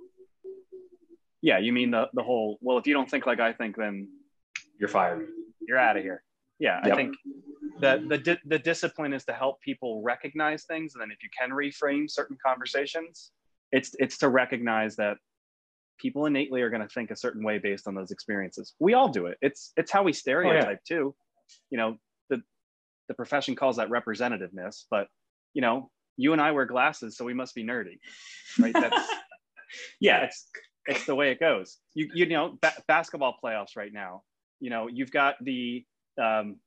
Yeah, 1.41 1.57
you 1.57 1.73
mean 1.73 1.91
the 1.91 2.07
the 2.13 2.23
whole 2.23 2.59
well, 2.61 2.77
if 2.77 2.85
you 2.85 2.93
don't 2.93 3.09
think 3.09 3.25
like 3.25 3.39
I 3.39 3.53
think, 3.53 3.75
then 3.75 4.09
you're 4.79 4.89
fired. 4.89 5.27
You're 5.67 5.77
out 5.77 5.97
of 5.97 6.03
here. 6.03 6.23
Yeah, 6.59 6.79
yep. 6.83 6.93
I 6.93 6.95
think 6.95 7.15
the 7.79 8.05
the 8.07 8.17
di- 8.17 8.41
the 8.45 8.59
discipline 8.59 9.13
is 9.13 9.25
to 9.25 9.33
help 9.33 9.61
people 9.61 10.01
recognize 10.01 10.63
things, 10.63 10.95
and 10.95 11.01
then 11.01 11.11
if 11.11 11.23
you 11.23 11.29
can 11.37 11.51
reframe 11.51 12.09
certain 12.09 12.37
conversations, 12.45 13.31
it's 13.71 13.95
it's 13.99 14.17
to 14.19 14.29
recognize 14.29 14.95
that 14.97 15.17
people 15.99 16.25
innately 16.25 16.61
are 16.61 16.69
going 16.69 16.81
to 16.81 16.87
think 16.87 17.11
a 17.11 17.15
certain 17.15 17.43
way 17.43 17.57
based 17.57 17.87
on 17.87 17.95
those 17.95 18.11
experiences. 18.11 18.73
We 18.79 18.93
all 18.93 19.09
do 19.09 19.27
it. 19.27 19.37
It's 19.41 19.71
it's 19.77 19.91
how 19.91 20.03
we 20.03 20.13
stereotype 20.13 20.65
oh, 20.65 20.69
yeah. 20.71 20.97
too. 20.97 21.15
You 21.69 21.77
know, 21.77 21.97
the 22.29 22.41
the 23.07 23.13
profession 23.13 23.55
calls 23.55 23.77
that 23.77 23.89
representativeness, 23.89 24.85
but 24.89 25.07
you 25.53 25.61
know, 25.61 25.89
you 26.17 26.33
and 26.33 26.41
I 26.41 26.51
wear 26.51 26.65
glasses, 26.65 27.17
so 27.17 27.25
we 27.25 27.33
must 27.33 27.55
be 27.55 27.63
nerdy, 27.63 27.99
right? 28.59 28.73
That's 28.73 29.09
yeah, 30.01 30.23
it's 30.23 30.49
it's 30.85 31.05
the 31.05 31.15
way 31.15 31.31
it 31.31 31.39
goes. 31.39 31.77
You 31.93 32.09
you 32.13 32.25
know, 32.27 32.57
ba- 32.61 32.83
basketball 32.87 33.35
playoffs 33.41 33.77
right 33.77 33.93
now 33.93 34.23
you 34.59 34.69
know 34.69 34.87
you've 34.91 35.11
got 35.11 35.35
the 35.41 35.85
um, 36.21 36.57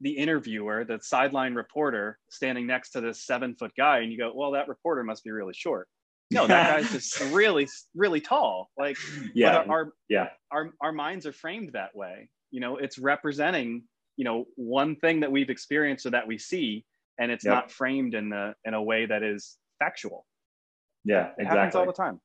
the 0.00 0.10
interviewer 0.10 0.84
the 0.84 0.98
sideline 1.00 1.54
reporter 1.54 2.18
standing 2.28 2.66
next 2.66 2.90
to 2.90 3.00
this 3.00 3.24
seven 3.24 3.54
foot 3.54 3.72
guy 3.76 3.98
and 3.98 4.12
you 4.12 4.18
go 4.18 4.32
well 4.34 4.50
that 4.50 4.68
reporter 4.68 5.02
must 5.02 5.24
be 5.24 5.30
really 5.30 5.54
short. 5.54 5.88
No 6.30 6.46
that 6.46 6.76
guy's 6.76 6.90
just 6.90 7.20
really 7.32 7.68
really 7.94 8.20
tall. 8.20 8.70
Like 8.76 8.96
yeah. 9.34 9.64
our 9.68 9.92
yeah. 10.08 10.28
our, 10.50 10.72
our 10.80 10.92
minds 10.92 11.24
are 11.26 11.32
framed 11.32 11.72
that 11.72 11.94
way. 11.94 12.28
You 12.50 12.60
know 12.60 12.76
it's 12.76 12.98
representing 12.98 13.84
you 14.16 14.24
know 14.24 14.46
one 14.56 14.96
thing 14.96 15.20
that 15.20 15.30
we've 15.30 15.50
experienced 15.50 16.04
or 16.06 16.10
that 16.10 16.26
we 16.26 16.38
see 16.38 16.84
and 17.18 17.30
it's 17.30 17.44
yep. 17.44 17.54
not 17.54 17.70
framed 17.70 18.14
in 18.14 18.28
the 18.28 18.54
in 18.64 18.74
a 18.74 18.82
way 18.82 19.06
that 19.06 19.22
is 19.22 19.56
factual. 19.78 20.26
Yeah 21.04 21.28
it 21.28 21.42
exactly. 21.42 21.58
happens 21.58 21.74
all 21.76 21.86
the 21.86 21.92
time 21.92 22.20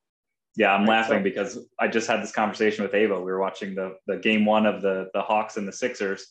yeah, 0.55 0.73
I'm 0.73 0.81
right, 0.81 0.99
laughing 0.99 1.19
so. 1.19 1.23
because 1.23 1.59
I 1.79 1.87
just 1.87 2.07
had 2.07 2.21
this 2.21 2.31
conversation 2.31 2.83
with 2.83 2.93
Ava. 2.93 3.15
We 3.15 3.31
were 3.31 3.39
watching 3.39 3.75
the 3.75 3.95
the 4.07 4.17
game 4.17 4.45
one 4.45 4.65
of 4.65 4.81
the 4.81 5.09
the 5.13 5.21
Hawks 5.21 5.57
and 5.57 5.67
the 5.67 5.71
Sixers, 5.71 6.27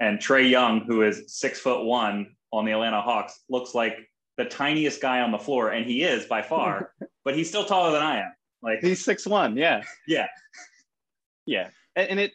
and 0.00 0.18
Trae 0.18 0.48
Young, 0.48 0.82
who 0.82 1.02
is 1.02 1.24
six 1.26 1.58
foot 1.58 1.84
one 1.84 2.34
on 2.52 2.64
the 2.64 2.72
Atlanta 2.72 3.00
Hawks, 3.00 3.40
looks 3.48 3.74
like 3.74 3.98
the 4.36 4.44
tiniest 4.44 5.00
guy 5.00 5.20
on 5.20 5.32
the 5.32 5.38
floor, 5.38 5.70
and 5.70 5.84
he 5.84 6.02
is 6.02 6.26
by 6.26 6.42
far, 6.42 6.92
but 7.24 7.36
he's 7.36 7.48
still 7.48 7.64
taller 7.64 7.92
than 7.92 8.02
I 8.02 8.20
am. 8.20 8.32
Like 8.62 8.80
he's 8.80 9.04
six 9.04 9.26
one, 9.26 9.56
yeah, 9.56 9.82
yeah, 10.06 10.26
yeah, 11.46 11.68
and, 11.96 12.10
and 12.10 12.20
it, 12.20 12.32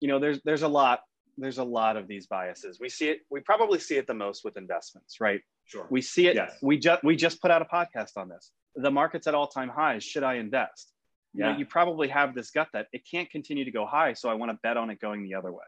you 0.00 0.08
know, 0.08 0.18
there's 0.18 0.40
there's 0.44 0.62
a 0.62 0.68
lot 0.68 1.00
there's 1.36 1.58
a 1.58 1.64
lot 1.64 1.96
of 1.96 2.08
these 2.08 2.26
biases. 2.26 2.80
We 2.80 2.88
see 2.88 3.10
it. 3.10 3.20
We 3.30 3.40
probably 3.40 3.78
see 3.78 3.96
it 3.96 4.06
the 4.06 4.14
most 4.14 4.44
with 4.44 4.56
investments, 4.56 5.20
right? 5.20 5.40
Sure. 5.66 5.86
We 5.90 6.00
see 6.00 6.26
it. 6.26 6.36
Yes. 6.36 6.56
We 6.62 6.78
just 6.78 7.04
we 7.04 7.16
just 7.16 7.40
put 7.42 7.50
out 7.50 7.60
a 7.60 7.66
podcast 7.66 8.16
on 8.16 8.28
this 8.28 8.50
the 8.76 8.90
market's 8.90 9.26
at 9.26 9.34
all 9.34 9.46
time 9.46 9.68
highs. 9.68 10.04
Should 10.04 10.22
I 10.22 10.34
invest? 10.34 10.92
Yeah. 11.34 11.46
You, 11.46 11.52
know, 11.52 11.58
you 11.58 11.66
probably 11.66 12.08
have 12.08 12.34
this 12.34 12.50
gut 12.50 12.68
that 12.72 12.86
it 12.92 13.02
can't 13.10 13.30
continue 13.30 13.64
to 13.64 13.70
go 13.70 13.86
high. 13.86 14.14
So 14.14 14.28
I 14.28 14.34
want 14.34 14.50
to 14.52 14.58
bet 14.62 14.76
on 14.76 14.90
it 14.90 15.00
going 15.00 15.24
the 15.24 15.34
other 15.34 15.52
way. 15.52 15.64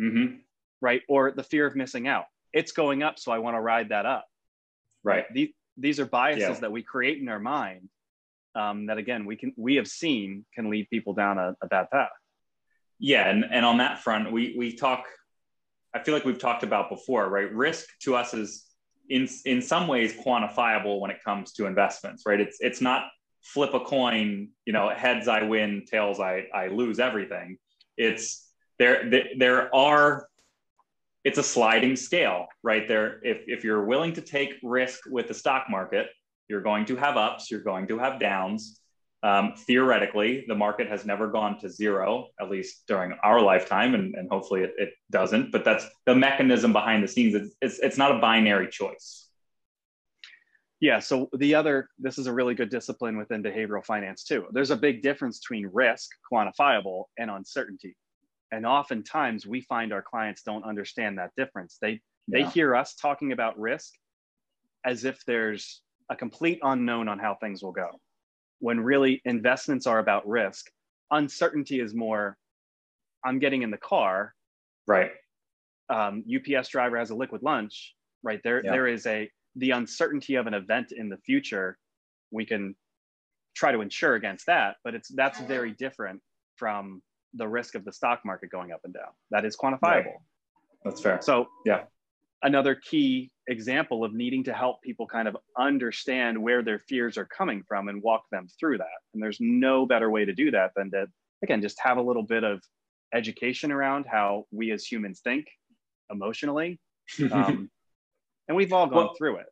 Mm-hmm. 0.00 0.36
Right. 0.80 1.02
Or 1.08 1.30
the 1.30 1.42
fear 1.42 1.66
of 1.66 1.76
missing 1.76 2.08
out. 2.08 2.24
It's 2.52 2.72
going 2.72 3.02
up. 3.02 3.18
So 3.18 3.32
I 3.32 3.38
want 3.38 3.56
to 3.56 3.60
ride 3.60 3.90
that 3.90 4.06
up. 4.06 4.26
Right. 5.02 5.24
These, 5.32 5.50
these 5.76 6.00
are 6.00 6.06
biases 6.06 6.42
yeah. 6.42 6.60
that 6.60 6.72
we 6.72 6.82
create 6.82 7.20
in 7.20 7.28
our 7.28 7.40
mind 7.40 7.88
um, 8.54 8.86
that 8.86 8.98
again 8.98 9.24
we 9.24 9.34
can 9.34 9.52
we 9.56 9.74
have 9.74 9.88
seen 9.88 10.44
can 10.54 10.70
lead 10.70 10.88
people 10.88 11.12
down 11.12 11.38
a, 11.38 11.56
a 11.60 11.66
bad 11.66 11.90
path 11.90 12.10
yeah, 12.98 13.28
and, 13.28 13.44
and 13.50 13.64
on 13.64 13.78
that 13.78 14.02
front, 14.02 14.32
we 14.32 14.54
we 14.56 14.74
talk. 14.74 15.04
I 15.92 16.02
feel 16.02 16.14
like 16.14 16.24
we've 16.24 16.38
talked 16.38 16.62
about 16.62 16.90
before, 16.90 17.28
right? 17.28 17.52
Risk 17.52 17.86
to 18.00 18.16
us 18.16 18.34
is 18.34 18.64
in 19.08 19.28
in 19.44 19.60
some 19.60 19.86
ways 19.88 20.14
quantifiable 20.14 21.00
when 21.00 21.10
it 21.10 21.22
comes 21.24 21.52
to 21.52 21.66
investments, 21.66 22.24
right? 22.26 22.40
It's 22.40 22.58
it's 22.60 22.80
not 22.80 23.04
flip 23.42 23.74
a 23.74 23.80
coin, 23.80 24.48
you 24.64 24.72
know, 24.72 24.88
heads 24.88 25.28
I 25.28 25.42
win, 25.42 25.84
tails 25.90 26.20
I 26.20 26.46
I 26.54 26.68
lose 26.68 26.98
everything. 26.98 27.58
It's 27.96 28.48
there 28.78 29.10
there 29.38 29.74
are 29.74 30.28
it's 31.24 31.38
a 31.38 31.42
sliding 31.42 31.96
scale, 31.96 32.46
right? 32.62 32.86
There 32.86 33.20
if 33.22 33.44
if 33.46 33.64
you're 33.64 33.84
willing 33.84 34.12
to 34.14 34.20
take 34.20 34.54
risk 34.62 35.00
with 35.06 35.28
the 35.28 35.34
stock 35.34 35.66
market, 35.68 36.08
you're 36.48 36.62
going 36.62 36.86
to 36.86 36.96
have 36.96 37.16
ups, 37.16 37.50
you're 37.50 37.60
going 37.60 37.86
to 37.88 37.98
have 37.98 38.18
downs. 38.18 38.80
Um, 39.24 39.54
theoretically, 39.56 40.44
the 40.48 40.54
market 40.54 40.86
has 40.88 41.06
never 41.06 41.28
gone 41.28 41.58
to 41.60 41.70
zero, 41.70 42.28
at 42.38 42.50
least 42.50 42.82
during 42.86 43.16
our 43.22 43.40
lifetime, 43.40 43.94
and, 43.94 44.14
and 44.14 44.28
hopefully 44.30 44.60
it, 44.60 44.74
it, 44.76 44.90
doesn't. 45.10 45.50
But 45.50 45.64
that's 45.64 45.86
the 46.04 46.14
mechanism 46.14 46.74
behind 46.74 47.02
the 47.02 47.08
scenes. 47.08 47.34
It's, 47.34 47.54
it's, 47.62 47.78
it's 47.78 47.96
not 47.96 48.14
a 48.14 48.18
binary 48.18 48.68
choice. 48.68 49.30
Yeah. 50.78 50.98
So 50.98 51.30
the 51.38 51.54
other, 51.54 51.88
this 51.98 52.18
is 52.18 52.26
a 52.26 52.34
really 52.34 52.54
good 52.54 52.68
discipline 52.68 53.16
within 53.16 53.42
behavioral 53.42 53.82
finance 53.82 54.24
too. 54.24 54.44
There's 54.52 54.70
a 54.70 54.76
big 54.76 55.02
difference 55.02 55.38
between 55.38 55.70
risk, 55.72 56.10
quantifiable, 56.30 57.04
and 57.16 57.30
uncertainty. 57.30 57.96
And 58.52 58.66
oftentimes 58.66 59.46
we 59.46 59.62
find 59.62 59.94
our 59.94 60.02
clients 60.02 60.42
don't 60.42 60.64
understand 60.64 61.16
that 61.16 61.30
difference. 61.34 61.78
They 61.80 62.00
they 62.28 62.40
yeah. 62.40 62.50
hear 62.50 62.76
us 62.76 62.94
talking 62.94 63.32
about 63.32 63.58
risk 63.58 63.94
as 64.84 65.06
if 65.06 65.24
there's 65.26 65.80
a 66.10 66.16
complete 66.16 66.58
unknown 66.62 67.08
on 67.08 67.18
how 67.18 67.36
things 67.40 67.62
will 67.62 67.72
go 67.72 67.88
when 68.60 68.80
really 68.80 69.20
investments 69.24 69.86
are 69.86 69.98
about 69.98 70.26
risk. 70.26 70.70
Uncertainty 71.10 71.80
is 71.80 71.94
more, 71.94 72.36
I'm 73.24 73.38
getting 73.38 73.62
in 73.62 73.70
the 73.70 73.78
car. 73.78 74.34
Right. 74.86 75.12
Um, 75.90 76.24
UPS 76.28 76.68
driver 76.68 76.98
has 76.98 77.10
a 77.10 77.14
liquid 77.14 77.42
lunch, 77.42 77.94
right? 78.22 78.40
There, 78.42 78.64
yeah. 78.64 78.70
there 78.70 78.86
is 78.86 79.06
a, 79.06 79.30
the 79.56 79.70
uncertainty 79.70 80.36
of 80.36 80.46
an 80.46 80.54
event 80.54 80.92
in 80.92 81.08
the 81.08 81.18
future. 81.18 81.78
We 82.30 82.46
can 82.46 82.74
try 83.54 83.72
to 83.72 83.80
insure 83.80 84.14
against 84.14 84.46
that, 84.46 84.76
but 84.82 84.94
it's, 84.94 85.08
that's 85.08 85.40
very 85.40 85.72
different 85.72 86.20
from 86.56 87.02
the 87.34 87.46
risk 87.46 87.74
of 87.74 87.84
the 87.84 87.92
stock 87.92 88.20
market 88.24 88.50
going 88.50 88.72
up 88.72 88.80
and 88.84 88.94
down. 88.94 89.12
That 89.30 89.44
is 89.44 89.56
quantifiable. 89.56 89.82
Right. 89.82 90.14
That's 90.84 91.00
fair. 91.00 91.20
So 91.22 91.48
yeah, 91.64 91.84
another 92.44 92.74
key 92.74 93.30
example 93.48 94.04
of 94.04 94.14
needing 94.14 94.44
to 94.44 94.52
help 94.52 94.80
people 94.82 95.06
kind 95.06 95.26
of 95.26 95.36
understand 95.58 96.40
where 96.40 96.62
their 96.62 96.78
fears 96.78 97.18
are 97.18 97.24
coming 97.24 97.64
from 97.66 97.88
and 97.88 98.02
walk 98.02 98.24
them 98.30 98.46
through 98.60 98.78
that. 98.78 98.86
And 99.12 99.22
there's 99.22 99.38
no 99.40 99.86
better 99.86 100.10
way 100.10 100.24
to 100.24 100.32
do 100.32 100.50
that 100.52 100.70
than 100.76 100.90
to, 100.92 101.06
again, 101.42 101.62
just 101.62 101.80
have 101.80 101.96
a 101.96 102.02
little 102.02 102.22
bit 102.22 102.44
of 102.44 102.62
education 103.12 103.72
around 103.72 104.06
how 104.10 104.44
we 104.50 104.70
as 104.70 104.84
humans 104.84 105.20
think 105.22 105.46
emotionally. 106.10 106.78
Um, 107.30 107.70
and 108.48 108.56
we've 108.56 108.72
all 108.72 108.86
gone 108.86 108.96
well, 108.96 109.14
through 109.16 109.36
it. 109.36 109.46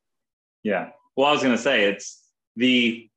Yeah. 0.62 0.90
Well, 1.16 1.26
I 1.26 1.32
was 1.32 1.42
going 1.42 1.56
to 1.56 1.62
say 1.62 1.84
it's 1.84 2.22
the 2.56 3.08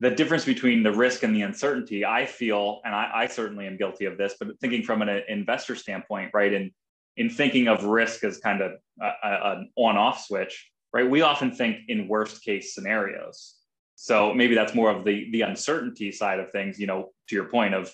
the 0.00 0.10
difference 0.10 0.44
between 0.44 0.82
the 0.82 0.92
risk 0.92 1.22
and 1.22 1.34
the 1.34 1.42
uncertainty. 1.42 2.04
I 2.04 2.26
feel, 2.26 2.80
and 2.84 2.92
I, 2.92 3.10
I 3.14 3.26
certainly 3.28 3.68
am 3.68 3.76
guilty 3.76 4.04
of 4.04 4.18
this, 4.18 4.34
but 4.38 4.48
thinking 4.60 4.82
from 4.82 5.00
an 5.00 5.22
investor 5.28 5.76
standpoint, 5.76 6.30
right? 6.34 6.52
And 6.52 6.72
in 7.16 7.30
thinking 7.30 7.68
of 7.68 7.84
risk 7.84 8.24
as 8.24 8.38
kind 8.38 8.62
of 8.62 8.72
an 9.00 9.70
on-off 9.76 10.24
switch, 10.24 10.70
right? 10.92 11.08
We 11.08 11.22
often 11.22 11.54
think 11.54 11.78
in 11.88 12.08
worst 12.08 12.44
case 12.44 12.74
scenarios. 12.74 13.56
So 13.94 14.34
maybe 14.34 14.54
that's 14.54 14.74
more 14.74 14.90
of 14.90 15.04
the 15.04 15.30
the 15.30 15.42
uncertainty 15.42 16.10
side 16.12 16.40
of 16.40 16.50
things. 16.50 16.78
You 16.78 16.86
know, 16.86 17.10
to 17.28 17.34
your 17.34 17.44
point 17.44 17.74
of, 17.74 17.92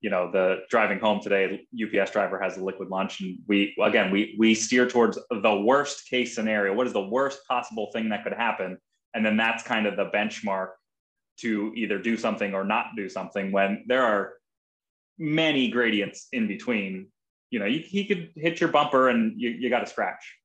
you 0.00 0.10
know, 0.10 0.30
the 0.30 0.62
driving 0.68 1.00
home 1.00 1.20
today, 1.20 1.66
UPS 1.74 2.10
driver 2.10 2.38
has 2.40 2.56
a 2.58 2.64
liquid 2.64 2.88
lunch, 2.88 3.20
and 3.20 3.38
we 3.48 3.74
again 3.82 4.10
we 4.10 4.36
we 4.38 4.54
steer 4.54 4.88
towards 4.88 5.18
the 5.30 5.56
worst 5.56 6.08
case 6.08 6.34
scenario. 6.34 6.74
What 6.74 6.86
is 6.86 6.92
the 6.92 7.08
worst 7.08 7.40
possible 7.48 7.90
thing 7.92 8.10
that 8.10 8.24
could 8.24 8.34
happen? 8.34 8.78
And 9.14 9.24
then 9.24 9.36
that's 9.36 9.62
kind 9.62 9.86
of 9.86 9.96
the 9.96 10.10
benchmark 10.10 10.68
to 11.38 11.72
either 11.74 11.98
do 11.98 12.16
something 12.16 12.54
or 12.54 12.64
not 12.64 12.88
do 12.96 13.08
something. 13.08 13.50
When 13.50 13.84
there 13.86 14.02
are 14.02 14.34
many 15.18 15.68
gradients 15.68 16.28
in 16.32 16.46
between 16.48 17.08
you 17.50 17.58
know, 17.58 17.66
you, 17.66 17.80
he 17.80 18.04
could 18.06 18.30
hit 18.36 18.60
your 18.60 18.70
bumper 18.70 19.08
and 19.08 19.40
you, 19.40 19.50
you 19.50 19.70
got 19.70 19.82
a 19.82 19.86
scratch. 19.86 20.36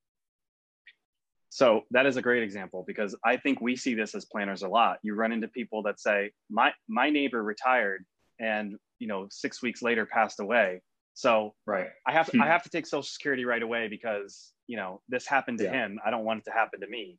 So 1.49 1.83
that 1.91 2.05
is 2.05 2.17
a 2.17 2.21
great 2.21 2.43
example 2.43 2.83
because 2.85 3.15
I 3.23 3.37
think 3.37 3.61
we 3.61 3.77
see 3.77 3.93
this 3.93 4.13
as 4.13 4.25
planners 4.25 4.63
a 4.63 4.67
lot. 4.67 4.97
You 5.03 5.15
run 5.15 5.31
into 5.31 5.47
people 5.47 5.83
that 5.83 6.01
say, 6.01 6.31
"My 6.49 6.73
my 6.89 7.09
neighbor 7.09 7.41
retired 7.41 8.05
and 8.41 8.75
you 8.99 9.07
know 9.07 9.27
six 9.29 9.61
weeks 9.61 9.81
later 9.81 10.05
passed 10.05 10.41
away, 10.41 10.81
so 11.13 11.53
right, 11.65 11.87
I 12.05 12.11
have 12.11 12.29
to, 12.31 12.39
I 12.39 12.43
hmm. 12.43 12.47
have 12.47 12.63
to 12.63 12.69
take 12.69 12.85
Social 12.85 13.03
Security 13.03 13.45
right 13.45 13.63
away 13.63 13.87
because 13.87 14.51
you 14.67 14.75
know 14.75 14.99
this 15.07 15.25
happened 15.25 15.59
to 15.59 15.63
yeah. 15.63 15.85
him. 15.85 15.99
I 16.05 16.11
don't 16.11 16.25
want 16.25 16.39
it 16.39 16.45
to 16.45 16.51
happen 16.51 16.81
to 16.81 16.87
me." 16.87 17.17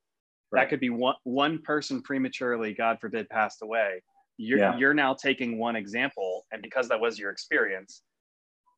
Right. 0.53 0.64
That 0.64 0.68
could 0.68 0.81
be 0.81 0.90
one 0.90 1.16
one 1.25 1.62
person 1.62 2.03
prematurely, 2.03 2.75
God 2.75 2.99
forbid, 3.01 3.31
passed 3.31 3.62
away. 3.62 4.03
You're 4.37 4.59
yeah. 4.59 4.77
you're 4.77 4.92
now 4.92 5.14
taking 5.14 5.59
one 5.59 5.77
example, 5.77 6.44
and 6.53 6.61
because 6.61 6.88
that 6.90 7.01
was 7.01 7.18
your 7.18 7.31
experience, 7.31 8.03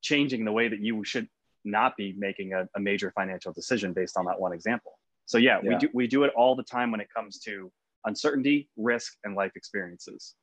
changing 0.00 0.44
the 0.44 0.52
way 0.52 0.68
that 0.68 0.80
you 0.80 1.04
should 1.04 1.28
not 1.64 1.96
be 1.96 2.14
making 2.16 2.52
a, 2.52 2.68
a 2.76 2.80
major 2.80 3.10
financial 3.10 3.52
decision 3.52 3.92
based 3.92 4.16
on 4.16 4.24
that 4.26 4.40
one 4.40 4.52
example. 4.52 4.98
So 5.26 5.38
yeah, 5.38 5.60
yeah, 5.62 5.70
we 5.70 5.76
do 5.76 5.88
we 5.92 6.06
do 6.06 6.24
it 6.24 6.32
all 6.34 6.56
the 6.56 6.62
time 6.62 6.90
when 6.90 7.00
it 7.00 7.08
comes 7.14 7.38
to 7.40 7.70
uncertainty, 8.04 8.68
risk, 8.76 9.16
and 9.24 9.34
life 9.34 9.52
experiences. 9.56 10.34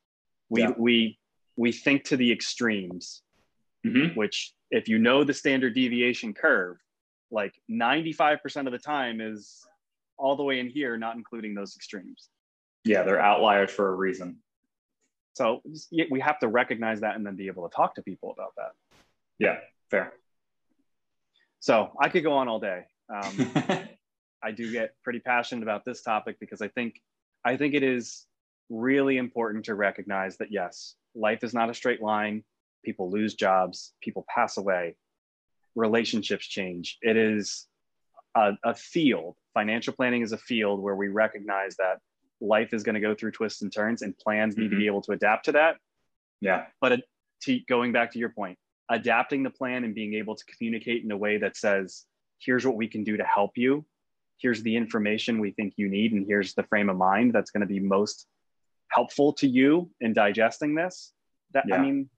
We 0.49 0.61
yeah. 0.61 0.73
we 0.77 1.19
we 1.55 1.71
think 1.71 2.03
to 2.05 2.17
the 2.17 2.31
extremes, 2.31 3.23
mm-hmm. 3.85 4.17
which 4.17 4.53
if 4.71 4.87
you 4.87 4.99
know 4.99 5.23
the 5.23 5.33
standard 5.33 5.73
deviation 5.73 6.33
curve, 6.33 6.77
like 7.31 7.53
95% 7.71 8.65
of 8.65 8.71
the 8.71 8.79
time 8.79 9.21
is 9.21 9.65
all 10.17 10.35
the 10.35 10.43
way 10.43 10.59
in 10.59 10.69
here, 10.69 10.97
not 10.97 11.15
including 11.15 11.53
those 11.53 11.75
extremes. 11.75 12.29
Yeah, 12.83 13.03
they're 13.03 13.19
outliers 13.19 13.71
for 13.71 13.89
a 13.89 13.95
reason. 13.95 14.37
So 15.33 15.61
we 16.09 16.19
have 16.21 16.39
to 16.39 16.47
recognize 16.47 17.01
that 17.01 17.15
and 17.15 17.25
then 17.25 17.35
be 17.35 17.47
able 17.47 17.67
to 17.67 17.75
talk 17.75 17.95
to 17.95 18.01
people 18.01 18.31
about 18.31 18.53
that. 18.55 18.71
Yeah, 19.39 19.57
fair. 19.89 20.13
So 21.59 21.91
I 21.99 22.09
could 22.09 22.23
go 22.23 22.33
on 22.33 22.47
all 22.47 22.59
day. 22.59 22.83
Um, 23.13 23.51
I 24.43 24.51
do 24.51 24.71
get 24.71 24.93
pretty 25.03 25.19
passionate 25.19 25.63
about 25.63 25.83
this 25.85 26.01
topic 26.01 26.37
because 26.39 26.61
I 26.61 26.67
think 26.67 27.01
I 27.43 27.57
think 27.57 27.73
it 27.73 27.83
is 27.83 28.25
really 28.69 29.17
important 29.17 29.65
to 29.65 29.75
recognize 29.75 30.37
that 30.37 30.51
yes, 30.51 30.95
life 31.15 31.43
is 31.43 31.53
not 31.53 31.69
a 31.69 31.73
straight 31.73 32.01
line. 32.01 32.43
People 32.83 33.09
lose 33.09 33.33
jobs, 33.33 33.93
people 34.01 34.25
pass 34.33 34.57
away, 34.57 34.95
relationships 35.75 36.45
change. 36.45 36.97
It 37.01 37.17
is 37.17 37.67
a, 38.35 38.53
a 38.63 38.75
field. 38.75 39.35
Financial 39.53 39.93
planning 39.93 40.21
is 40.21 40.31
a 40.31 40.37
field 40.37 40.81
where 40.81 40.95
we 40.95 41.07
recognize 41.07 41.75
that 41.77 41.99
life 42.41 42.73
is 42.73 42.83
going 42.83 42.95
to 42.95 43.01
go 43.01 43.15
through 43.15 43.31
twists 43.31 43.61
and 43.61 43.73
turns, 43.73 44.01
and 44.01 44.17
plans 44.17 44.53
mm-hmm. 44.53 44.63
need 44.63 44.69
to 44.69 44.75
be 44.75 44.83
mm-hmm. 44.83 44.87
able 44.87 45.01
to 45.01 45.11
adapt 45.13 45.45
to 45.45 45.53
that. 45.53 45.77
Yeah. 46.41 46.65
But 46.81 46.91
it, 46.93 47.01
to, 47.43 47.59
going 47.67 47.91
back 47.91 48.11
to 48.11 48.19
your 48.19 48.29
point, 48.29 48.57
adapting 48.89 49.43
the 49.43 49.49
plan 49.49 49.83
and 49.83 49.95
being 49.95 50.13
able 50.13 50.35
to 50.35 50.45
communicate 50.45 51.03
in 51.03 51.11
a 51.11 51.17
way 51.17 51.37
that 51.37 51.57
says, 51.57 52.05
here's 52.39 52.65
what 52.65 52.75
we 52.75 52.87
can 52.87 53.03
do 53.03 53.17
to 53.17 53.23
help 53.23 53.51
you. 53.55 53.85
Here's 54.37 54.61
the 54.61 54.75
information 54.75 55.39
we 55.39 55.51
think 55.51 55.73
you 55.77 55.89
need. 55.89 56.11
And 56.11 56.25
here's 56.27 56.53
the 56.53 56.63
frame 56.63 56.89
of 56.89 56.97
mind 56.97 57.33
that's 57.33 57.51
going 57.51 57.61
to 57.61 57.67
be 57.67 57.79
most 57.79 58.27
helpful 58.89 59.33
to 59.33 59.47
you 59.47 59.89
in 60.01 60.13
digesting 60.13 60.75
this. 60.75 61.13
That, 61.53 61.65
yeah. 61.67 61.75
I 61.75 61.81
mean, 61.81 62.09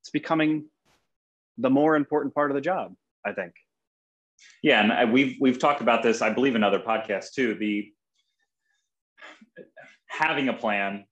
it's 0.00 0.10
becoming 0.10 0.66
the 1.56 1.70
more 1.70 1.96
important 1.96 2.34
part 2.34 2.50
of 2.50 2.54
the 2.54 2.60
job, 2.60 2.94
I 3.24 3.32
think. 3.32 3.52
Yeah. 4.62 5.02
And 5.02 5.12
we've, 5.12 5.36
we've 5.40 5.58
talked 5.58 5.82
about 5.82 6.02
this, 6.02 6.22
I 6.22 6.30
believe 6.30 6.56
in 6.56 6.64
other 6.64 6.80
podcasts 6.80 7.32
too, 7.32 7.54
the 7.54 7.92
having 10.06 10.48
a 10.48 10.52
plan 10.52 11.04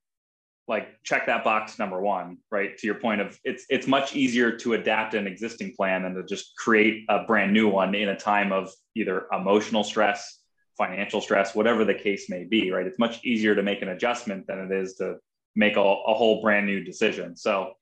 like 0.69 1.03
check 1.03 1.27
that 1.27 1.43
box 1.43 1.79
number 1.79 2.01
one 2.01 2.37
right? 2.51 2.77
To 2.79 2.87
your 2.87 2.97
point 2.97 3.21
of 3.21 3.39
it's 3.43 3.65
it's 3.71 3.87
much 3.87 4.15
easier 4.15 4.57
to 4.59 4.75
adapt 4.75 5.15
an 5.15 5.27
existing 5.27 5.75
plan 5.75 6.03
than 6.03 6.15
to 6.15 6.23
just 6.23 6.55
create 6.57 7.05
a 7.09 7.25
brand 7.25 7.53
new 7.53 7.69
one 7.69 7.95
in 7.95 8.11
a 8.11 8.17
time 8.17 8.53
of 8.53 8.71
either 8.95 9.27
emotional 9.33 9.83
stress 9.83 10.41
financial 10.77 11.21
stress 11.21 11.57
whatever 11.57 11.85
the 11.85 11.95
case 11.95 12.29
may 12.29 12.45
be 12.45 12.71
right? 12.71 12.87
It's 12.87 12.99
much 12.99 13.25
easier 13.25 13.55
to 13.55 13.63
make 13.63 13.83
an 13.83 13.89
adjustment 13.89 14.47
than 14.47 14.59
it 14.59 14.71
is 14.71 14.95
to 14.97 15.17
make 15.57 15.77
a, 15.77 15.81
a 15.81 16.15
whole 16.15 16.43
brand 16.43 16.67
new 16.67 16.85
decision. 16.85 17.35
So 17.37 17.73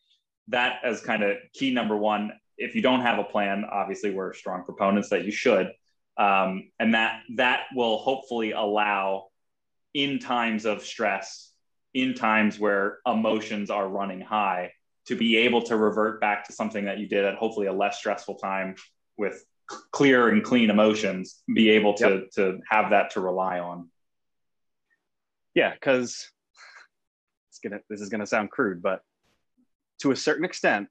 that 0.49 0.81
as 0.85 1.01
kind 1.01 1.23
of 1.23 1.37
key 1.53 1.73
number 1.73 1.97
one. 1.97 2.33
If 2.57 2.75
you 2.75 2.81
don't 2.81 3.03
have 3.03 3.19
a 3.19 3.25
plan 3.25 3.65
obviously 3.71 4.11
we're 4.11 4.33
strong 4.33 4.65
proponents 4.65 5.11
that 5.11 5.25
you 5.25 5.33
should. 5.33 5.73
Um, 6.17 6.71
and 6.79 6.95
that 6.95 7.21
that 7.35 7.65
will 7.75 7.99
hopefully 7.99 8.53
allow 8.53 9.27
in 9.93 10.19
times 10.19 10.65
of 10.65 10.83
stress 10.83 11.53
in 11.97 12.15
times 12.15 12.59
where 12.59 12.99
emotions 13.07 13.71
are 13.71 13.89
running 13.89 14.21
high 14.21 14.73
to 15.07 15.17
be 15.17 15.37
able 15.37 15.63
to 15.63 15.77
revert 15.77 16.21
back 16.21 16.47
to 16.47 16.53
something 16.53 16.85
that 16.85 16.99
you 16.99 17.09
did 17.09 17.25
at 17.25 17.37
hopefully 17.37 17.67
a 17.67 17.73
less 17.73 17.99
stressful 17.99 18.37
time 18.37 18.75
with 19.17 19.45
clear 19.91 20.29
and 20.29 20.45
clean 20.45 20.71
emotions 20.71 21.43
be 21.53 21.71
able 21.71 21.95
to 21.95 22.09
yep. 22.09 22.31
to 22.31 22.61
have 22.71 22.91
that 22.91 23.11
to 23.11 23.21
rely 23.21 23.59
on 23.59 23.89
yeah 25.55 25.73
because 25.73 26.31
it's 27.49 27.59
gonna 27.59 27.81
this 27.91 28.01
is 28.01 28.09
gonna 28.09 28.27
sound 28.27 28.51
crude 28.51 28.81
but 28.81 29.01
to 29.99 30.13
a 30.13 30.17
certain 30.17 30.45
extent 30.45 30.89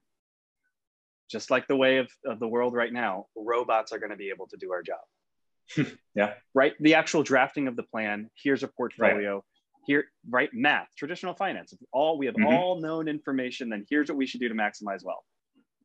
just 1.30 1.50
like 1.50 1.66
the 1.66 1.76
way 1.76 1.98
of, 1.98 2.08
of 2.24 2.38
the 2.38 2.48
world 2.48 2.74
right 2.74 2.92
now, 2.92 3.26
robots 3.36 3.92
are 3.92 3.98
going 3.98 4.10
to 4.10 4.16
be 4.16 4.30
able 4.30 4.46
to 4.48 4.56
do 4.56 4.72
our 4.72 4.82
job. 4.82 5.86
yeah. 6.14 6.34
Right. 6.54 6.74
The 6.80 6.94
actual 6.94 7.22
drafting 7.22 7.66
of 7.68 7.76
the 7.76 7.82
plan. 7.82 8.30
Here's 8.40 8.62
a 8.62 8.68
portfolio. 8.68 9.34
Right. 9.34 9.42
Here, 9.86 10.06
right? 10.28 10.50
Math, 10.52 10.88
traditional 10.96 11.34
finance. 11.34 11.72
If 11.72 11.78
all 11.92 12.18
we 12.18 12.26
have 12.26 12.34
mm-hmm. 12.34 12.46
all 12.46 12.80
known 12.80 13.08
information. 13.08 13.68
Then 13.68 13.86
here's 13.88 14.08
what 14.08 14.18
we 14.18 14.26
should 14.26 14.40
do 14.40 14.48
to 14.48 14.54
maximize 14.54 15.04
wealth. 15.04 15.24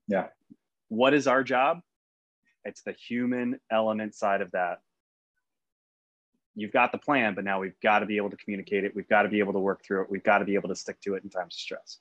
Yeah. 0.07 0.27
What 0.89 1.13
is 1.13 1.27
our 1.27 1.43
job? 1.43 1.81
It's 2.65 2.81
the 2.81 2.93
human 2.93 3.59
element 3.71 4.15
side 4.15 4.41
of 4.41 4.51
that. 4.51 4.79
You've 6.55 6.73
got 6.73 6.91
the 6.91 6.97
plan, 6.97 7.33
but 7.33 7.45
now 7.45 7.59
we've 7.59 7.79
got 7.81 7.99
to 7.99 8.05
be 8.05 8.17
able 8.17 8.29
to 8.31 8.37
communicate 8.37 8.83
it. 8.83 8.95
We've 8.95 9.07
got 9.07 9.23
to 9.23 9.29
be 9.29 9.39
able 9.39 9.53
to 9.53 9.59
work 9.59 9.85
through 9.85 10.03
it. 10.03 10.11
We've 10.11 10.23
got 10.23 10.39
to 10.39 10.45
be 10.45 10.55
able 10.55 10.69
to 10.69 10.75
stick 10.75 10.99
to 11.01 11.15
it 11.15 11.23
in 11.23 11.29
times 11.29 11.55
of 11.55 11.59
stress. 11.59 11.99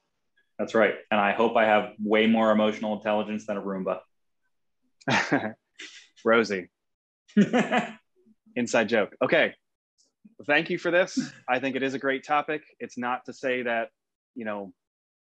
That's 0.59 0.75
right. 0.75 0.95
And 1.11 1.21
I 1.21 1.33
hope 1.33 1.57
I 1.57 1.67
have 1.67 1.93
way 2.03 2.27
more 2.27 2.51
emotional 2.51 2.95
intelligence 2.95 3.47
than 3.47 3.57
a 3.57 3.63
Roomba. 3.63 4.01
Rosie. 6.25 6.69
Inside 8.57 8.89
joke. 8.89 9.15
Okay. 9.23 9.55
Thank 10.47 10.71
you 10.71 10.79
for 10.79 10.91
this. 10.91 11.19
I 11.49 11.59
think 11.59 11.77
it 11.77 11.83
is 11.83 11.95
a 11.95 11.99
great 11.99 12.25
topic. 12.25 12.63
It's 12.79 12.97
not 12.97 13.25
to 13.27 13.33
say 13.33 13.63
that, 13.63 13.91
you 14.35 14.45
know, 14.45 14.73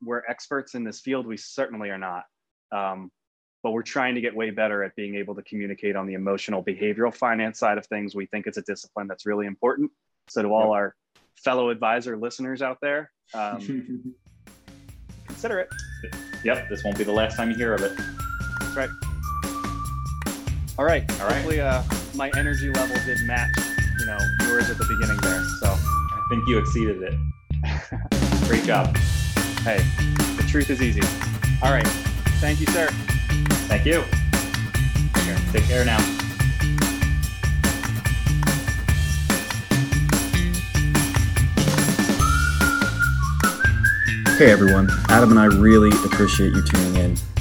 we're 0.02 0.22
experts 0.28 0.74
in 0.74 0.84
this 0.84 1.00
field. 1.00 1.26
We 1.26 1.36
certainly 1.36 1.90
are 1.90 1.98
not. 1.98 2.24
Um, 2.72 3.10
but 3.62 3.72
we're 3.72 3.82
trying 3.82 4.14
to 4.14 4.20
get 4.20 4.34
way 4.34 4.50
better 4.50 4.82
at 4.82 4.96
being 4.96 5.16
able 5.16 5.34
to 5.34 5.42
communicate 5.42 5.96
on 5.96 6.06
the 6.06 6.14
emotional 6.14 6.64
behavioral 6.64 7.14
finance 7.14 7.58
side 7.58 7.76
of 7.76 7.86
things. 7.86 8.14
We 8.14 8.26
think 8.26 8.46
it's 8.46 8.56
a 8.56 8.62
discipline 8.62 9.06
that's 9.06 9.26
really 9.26 9.46
important. 9.46 9.90
So, 10.28 10.42
to 10.42 10.48
all 10.48 10.72
our 10.72 10.94
fellow 11.36 11.70
advisor 11.70 12.16
listeners 12.16 12.62
out 12.62 12.78
there, 12.80 13.10
um, 13.34 14.14
consider 15.26 15.60
it. 15.60 15.68
Yep, 16.44 16.68
this 16.70 16.84
won't 16.84 16.96
be 16.96 17.04
the 17.04 17.12
last 17.12 17.36
time 17.36 17.50
you 17.50 17.56
hear 17.56 17.74
of 17.74 17.82
it. 17.82 17.92
That's 18.60 18.76
right. 18.76 18.90
All 20.78 20.86
right. 20.86 21.10
All 21.20 21.26
right. 21.26 21.34
Hopefully, 21.34 21.60
uh, 21.60 21.82
my 22.14 22.30
energy 22.36 22.70
level 22.70 22.96
did 23.04 23.18
match, 23.26 23.50
know, 24.10 24.18
yours 24.48 24.68
at 24.70 24.78
the 24.78 24.84
beginning 24.84 25.16
there. 25.18 25.42
So 25.60 25.66
I 25.68 26.26
think 26.28 26.48
you 26.48 26.58
exceeded 26.58 27.02
it. 27.02 27.14
Great 28.48 28.64
job. 28.64 28.96
Hey, 29.62 29.84
the 30.36 30.46
truth 30.48 30.70
is 30.70 30.82
easy. 30.82 31.02
All 31.62 31.72
right. 31.72 31.86
Thank 32.40 32.60
you, 32.60 32.66
sir. 32.66 32.88
Thank 33.68 33.86
you. 33.86 34.02
Take 35.14 35.24
care, 35.24 35.38
Take 35.52 35.64
care 35.64 35.84
now. 35.84 35.98
Hey 44.38 44.50
everyone, 44.50 44.88
Adam 45.10 45.32
and 45.32 45.38
I 45.38 45.44
really 45.44 45.90
appreciate 45.90 46.54
you 46.54 46.62
tuning 46.62 46.96
in. 46.96 47.29